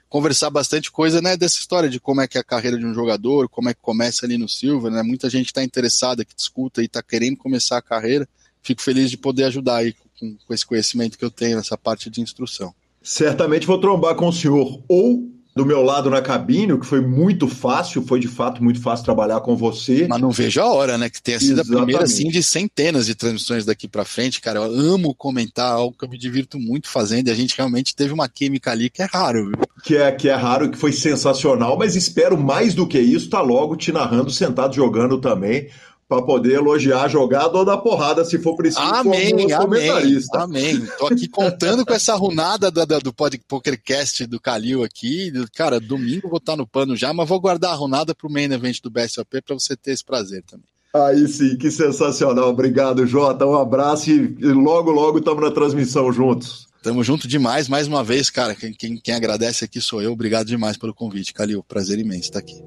[0.07, 2.93] conversar bastante coisa, né, dessa história de como é que é a carreira de um
[2.93, 5.03] jogador, como é que começa ali no Silva, né?
[5.03, 8.25] Muita gente está interessada, que discuta e está querendo começar a carreira.
[8.63, 12.09] Fico feliz de poder ajudar aí com, com esse conhecimento que eu tenho nessa parte
[12.09, 12.73] de instrução.
[13.01, 17.01] Certamente vou trombar com o senhor ou do meu lado na cabine, o que foi
[17.01, 20.05] muito fácil, foi de fato muito fácil trabalhar com você.
[20.07, 21.09] Mas não vejo a hora, né?
[21.09, 21.73] Que tenha sido Exatamente.
[21.73, 24.59] a primeira assim, de centenas de transmissões daqui para frente, cara.
[24.59, 28.13] Eu amo comentar, algo que eu me divirto muito fazendo, e a gente realmente teve
[28.13, 29.57] uma química ali que é raro, viu?
[29.83, 33.41] Que é, que é raro, que foi sensacional, mas espero mais do que isso, tá
[33.41, 35.69] logo te narrando, sentado jogando também
[36.07, 38.81] para poder elogiar a jogada ou dar porrada se for preciso.
[38.81, 39.89] Amém, amém,
[40.33, 40.87] amém.
[40.97, 45.31] Tô aqui contando com essa runada do, do, do PokerCast do Calil aqui.
[45.53, 48.51] Cara, domingo vou estar no pano já, mas vou guardar a runada para o main
[48.51, 50.65] event do BSOP para você ter esse prazer também.
[50.93, 52.49] Aí sim, que sensacional.
[52.49, 53.45] Obrigado, Jota.
[53.45, 56.67] Um abraço e logo, logo estamos na transmissão juntos.
[56.81, 58.55] Tamo junto demais, mais uma vez, cara.
[58.55, 60.13] Quem, quem, quem agradece aqui sou eu.
[60.13, 61.61] Obrigado demais pelo convite, Calil.
[61.61, 62.63] Prazer imenso estar aqui.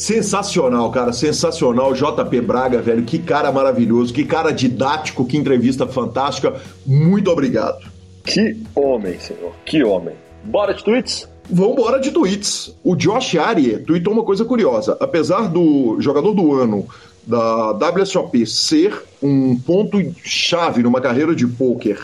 [0.00, 1.92] Sensacional, cara, sensacional.
[1.92, 6.54] JP Braga, velho, que cara maravilhoso, que cara didático, que entrevista fantástica.
[6.86, 7.86] Muito obrigado.
[8.24, 10.14] Que homem, senhor, que homem.
[10.42, 11.28] Bora de tweets?
[11.50, 12.74] Vamos embora de tweets.
[12.82, 14.96] O Josh Arias tweetou uma coisa curiosa.
[14.98, 16.86] Apesar do jogador do ano
[17.26, 21.98] da WSOP ser um ponto-chave numa carreira de pôquer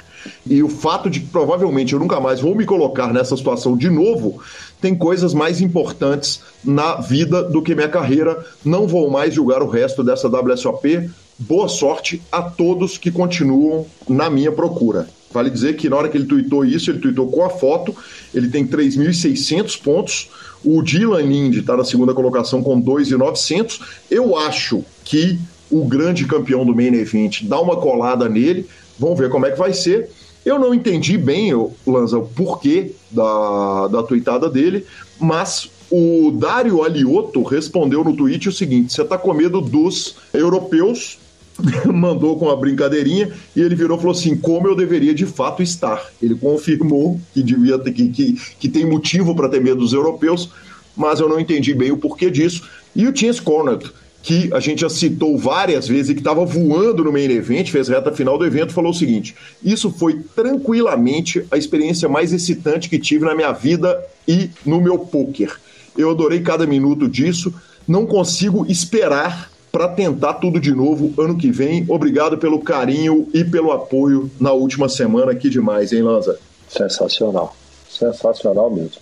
[0.45, 3.89] e o fato de que provavelmente eu nunca mais vou me colocar nessa situação de
[3.89, 4.41] novo,
[4.87, 8.47] tem coisas mais importantes na vida do que minha carreira.
[8.65, 11.11] Não vou mais julgar o resto dessa WSOP.
[11.37, 15.09] Boa sorte a todos que continuam na minha procura.
[15.33, 17.97] Vale dizer que na hora que ele tweetou isso, ele tweetou com a foto,
[18.33, 20.31] ele tem 3.600 pontos.
[20.65, 23.81] O Dylan Lind está na segunda colocação com 2.900.
[24.09, 25.37] Eu acho que
[25.69, 28.69] o grande campeão do Main Event dá uma colada nele.
[29.01, 30.09] Vamos ver como é que vai ser.
[30.47, 31.51] Eu não entendi bem,
[31.85, 34.87] Lanza, o porquê da, da tweetada dele,
[35.19, 41.19] mas o Dário Alioto respondeu no tweet o seguinte: você tá com medo dos europeus?
[41.93, 45.65] Mandou com uma brincadeirinha e ele virou e falou assim: como eu deveria de fato
[45.65, 46.01] estar.
[46.23, 50.51] Ele confirmou que devia ter, que, que, que tem motivo para ter medo dos europeus,
[50.97, 52.63] mas eu não entendi bem o porquê disso.
[52.95, 53.91] E o Chance Cornett
[54.27, 57.87] que a gente já citou várias vezes e que estava voando no main event, fez
[57.87, 62.99] reta final do evento, falou o seguinte: Isso foi tranquilamente a experiência mais excitante que
[62.99, 65.57] tive na minha vida e no meu poker.
[65.97, 67.55] Eu adorei cada minuto disso,
[67.87, 71.85] não consigo esperar para tentar tudo de novo ano que vem.
[71.89, 76.37] Obrigado pelo carinho e pelo apoio na última semana, que demais, hein, Lanza?
[76.69, 77.57] Sensacional,
[77.89, 79.01] sensacional mesmo.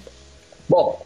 [0.69, 1.03] Bom,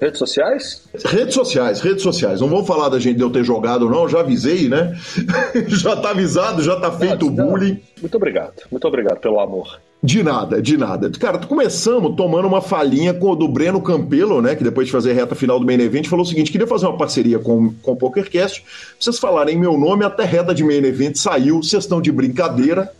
[0.00, 0.88] Redes sociais?
[1.04, 2.40] Redes sociais, redes sociais.
[2.40, 4.08] Não vamos falar da gente de eu ter jogado, não.
[4.08, 4.98] Já avisei, né?
[5.68, 7.78] já tá avisado, já tá feito o bullying.
[8.00, 9.78] Muito obrigado, muito obrigado pelo amor.
[10.02, 11.10] De nada, de nada.
[11.10, 14.56] Cara, começamos tomando uma falinha com o do Breno Campelo, né?
[14.56, 16.86] Que depois de fazer a reta final do main event, falou o seguinte: queria fazer
[16.86, 18.64] uma parceria com, com o PokerCast.
[18.98, 21.62] Vocês falarem meu nome, até reta de main event saiu.
[21.62, 22.90] Vocês estão de brincadeira.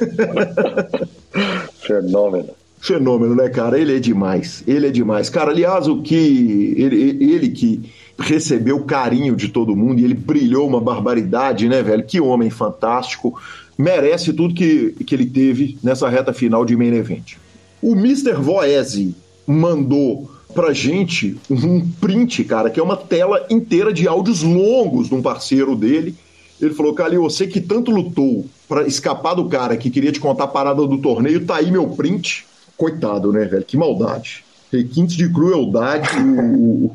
[1.80, 2.61] Fenômeno.
[2.82, 3.78] Fenômeno, né, cara?
[3.78, 4.64] Ele é demais.
[4.66, 5.30] Ele é demais.
[5.30, 6.74] Cara, aliás, o que.
[6.76, 7.80] Ele, ele que
[8.18, 12.04] recebeu o carinho de todo mundo e ele brilhou uma barbaridade, né, velho?
[12.04, 13.40] Que homem fantástico.
[13.78, 17.34] Merece tudo que, que ele teve nessa reta final de main event.
[17.80, 18.32] O Mr.
[18.32, 19.14] Voese
[19.46, 25.14] mandou pra gente um print, cara, que é uma tela inteira de áudios longos de
[25.14, 26.16] um parceiro dele.
[26.60, 30.44] Ele falou, Calil, você que tanto lutou para escapar do cara que queria te contar
[30.44, 32.50] a parada do torneio, tá aí meu print
[32.82, 33.64] coitado, né, velho?
[33.64, 34.44] Que maldade.
[34.72, 36.90] Requintes de crueldade, o,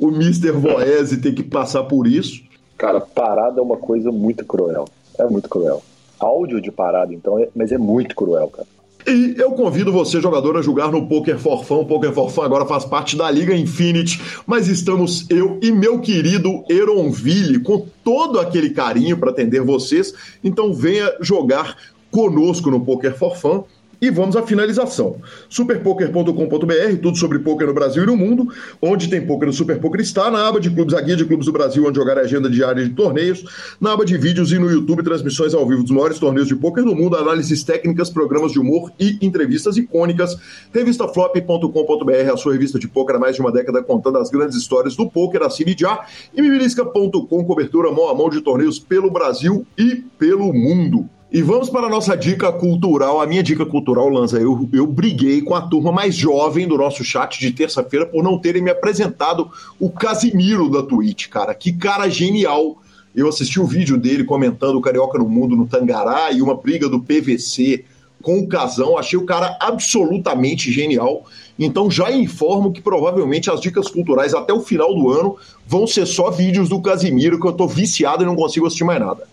[0.00, 0.52] o Mr.
[0.52, 2.42] Voese ter que passar por isso.
[2.78, 4.86] Cara, parada é uma coisa muito cruel.
[5.18, 5.82] É muito cruel.
[6.18, 8.66] Áudio de parada, então, é, mas é muito cruel, cara.
[9.06, 11.80] E eu convido você, jogador, a jogar no Poker for Fun.
[11.80, 16.00] O Poker for Fun agora faz parte da Liga Infinity, mas estamos eu e meu
[16.00, 20.14] querido Eronville com todo aquele carinho para atender vocês.
[20.42, 21.76] Então venha jogar
[22.10, 23.64] conosco no Poker for Fun
[24.00, 25.16] E vamos à finalização.
[25.48, 28.46] Superpoker.com.br, tudo sobre poker no Brasil e no mundo.
[28.80, 30.30] Onde tem poker, no Super Poker está.
[30.30, 32.84] Na aba de clubes, a guia de clubes do Brasil, onde jogar a agenda diária
[32.84, 33.44] de torneios.
[33.80, 36.84] Na aba de vídeos e no YouTube, transmissões ao vivo dos maiores torneios de poker
[36.84, 40.36] do mundo, análises técnicas, programas de humor e entrevistas icônicas.
[40.72, 44.94] Revistaflop.com.br, a sua revista de poker há mais de uma década, contando as grandes histórias
[44.94, 45.42] do poker.
[45.42, 46.04] Assine já.
[46.34, 51.08] E Mibilisca.com, cobertura mão a mão de torneios pelo Brasil e pelo mundo.
[51.30, 53.20] E vamos para a nossa dica cultural.
[53.20, 57.02] A minha dica cultural, Lanza, eu, eu briguei com a turma mais jovem do nosso
[57.02, 59.50] chat de terça-feira por não terem me apresentado
[59.80, 61.52] o Casimiro da Twitch, cara.
[61.52, 62.80] Que cara genial.
[63.14, 66.88] Eu assisti o vídeo dele comentando o Carioca no Mundo no Tangará e uma briga
[66.88, 67.84] do PVC
[68.22, 68.96] com o Casão.
[68.96, 71.24] Achei o cara absolutamente genial.
[71.58, 75.36] Então já informo que provavelmente as dicas culturais até o final do ano
[75.66, 79.00] vão ser só vídeos do Casimiro, que eu tô viciado e não consigo assistir mais
[79.00, 79.26] nada.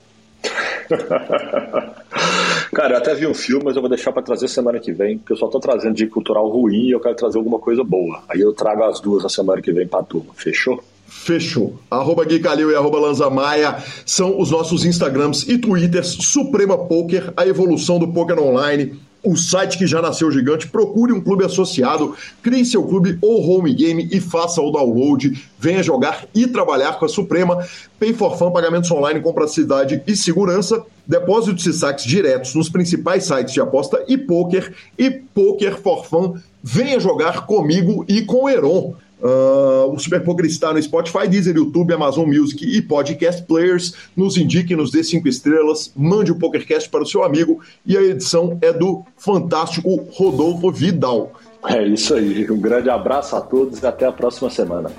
[2.73, 5.17] Cara, eu até vi um filme, mas eu vou deixar para trazer semana que vem,
[5.17, 8.23] porque eu só tô trazendo de cultural ruim e eu quero trazer alguma coisa boa.
[8.27, 10.33] Aí eu trago as duas na semana que vem pra turma.
[10.35, 10.83] Fechou?
[11.07, 11.75] Fechou.
[11.89, 17.31] Arroba Gui Calil e arroba Lanza Maia são os nossos Instagrams e Twitters Suprema Poker,
[17.37, 22.15] a evolução do poker online o site que já nasceu gigante, procure um clube associado,
[22.41, 25.41] crie seu clube ou home game e faça o download.
[25.57, 27.65] Venha jogar e trabalhar com a Suprema.
[27.97, 30.83] Pay for Fun, pagamentos online com praticidade e segurança.
[31.07, 34.73] Depósitos e saques diretos nos principais sites de aposta e poker.
[34.97, 36.37] E Poker for Fun.
[36.61, 38.95] Venha jogar comigo e com o Heron.
[39.23, 43.93] Uh, o Super Poker está no Spotify, Deezer, YouTube, Amazon Music e Podcast Players.
[44.17, 48.01] Nos indique, nos dê cinco estrelas, mande o PokerCast para o seu amigo e a
[48.01, 51.31] edição é do fantástico Rodolfo Vidal.
[51.65, 52.51] É isso aí.
[52.51, 54.91] Um grande abraço a todos e até a próxima semana.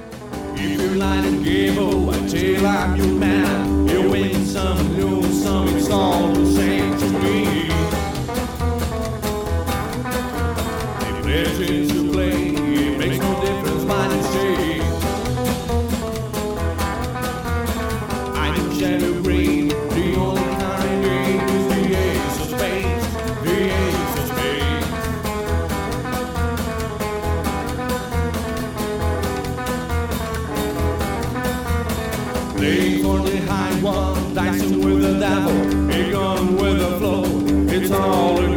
[35.24, 37.24] down, it gone with the flow.
[37.74, 38.53] It's all in.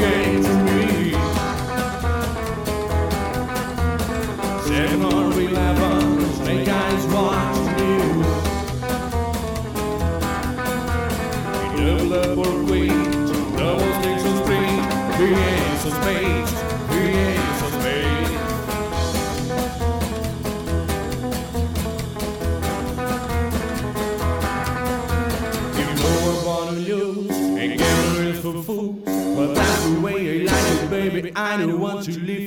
[31.36, 32.47] I don't want to live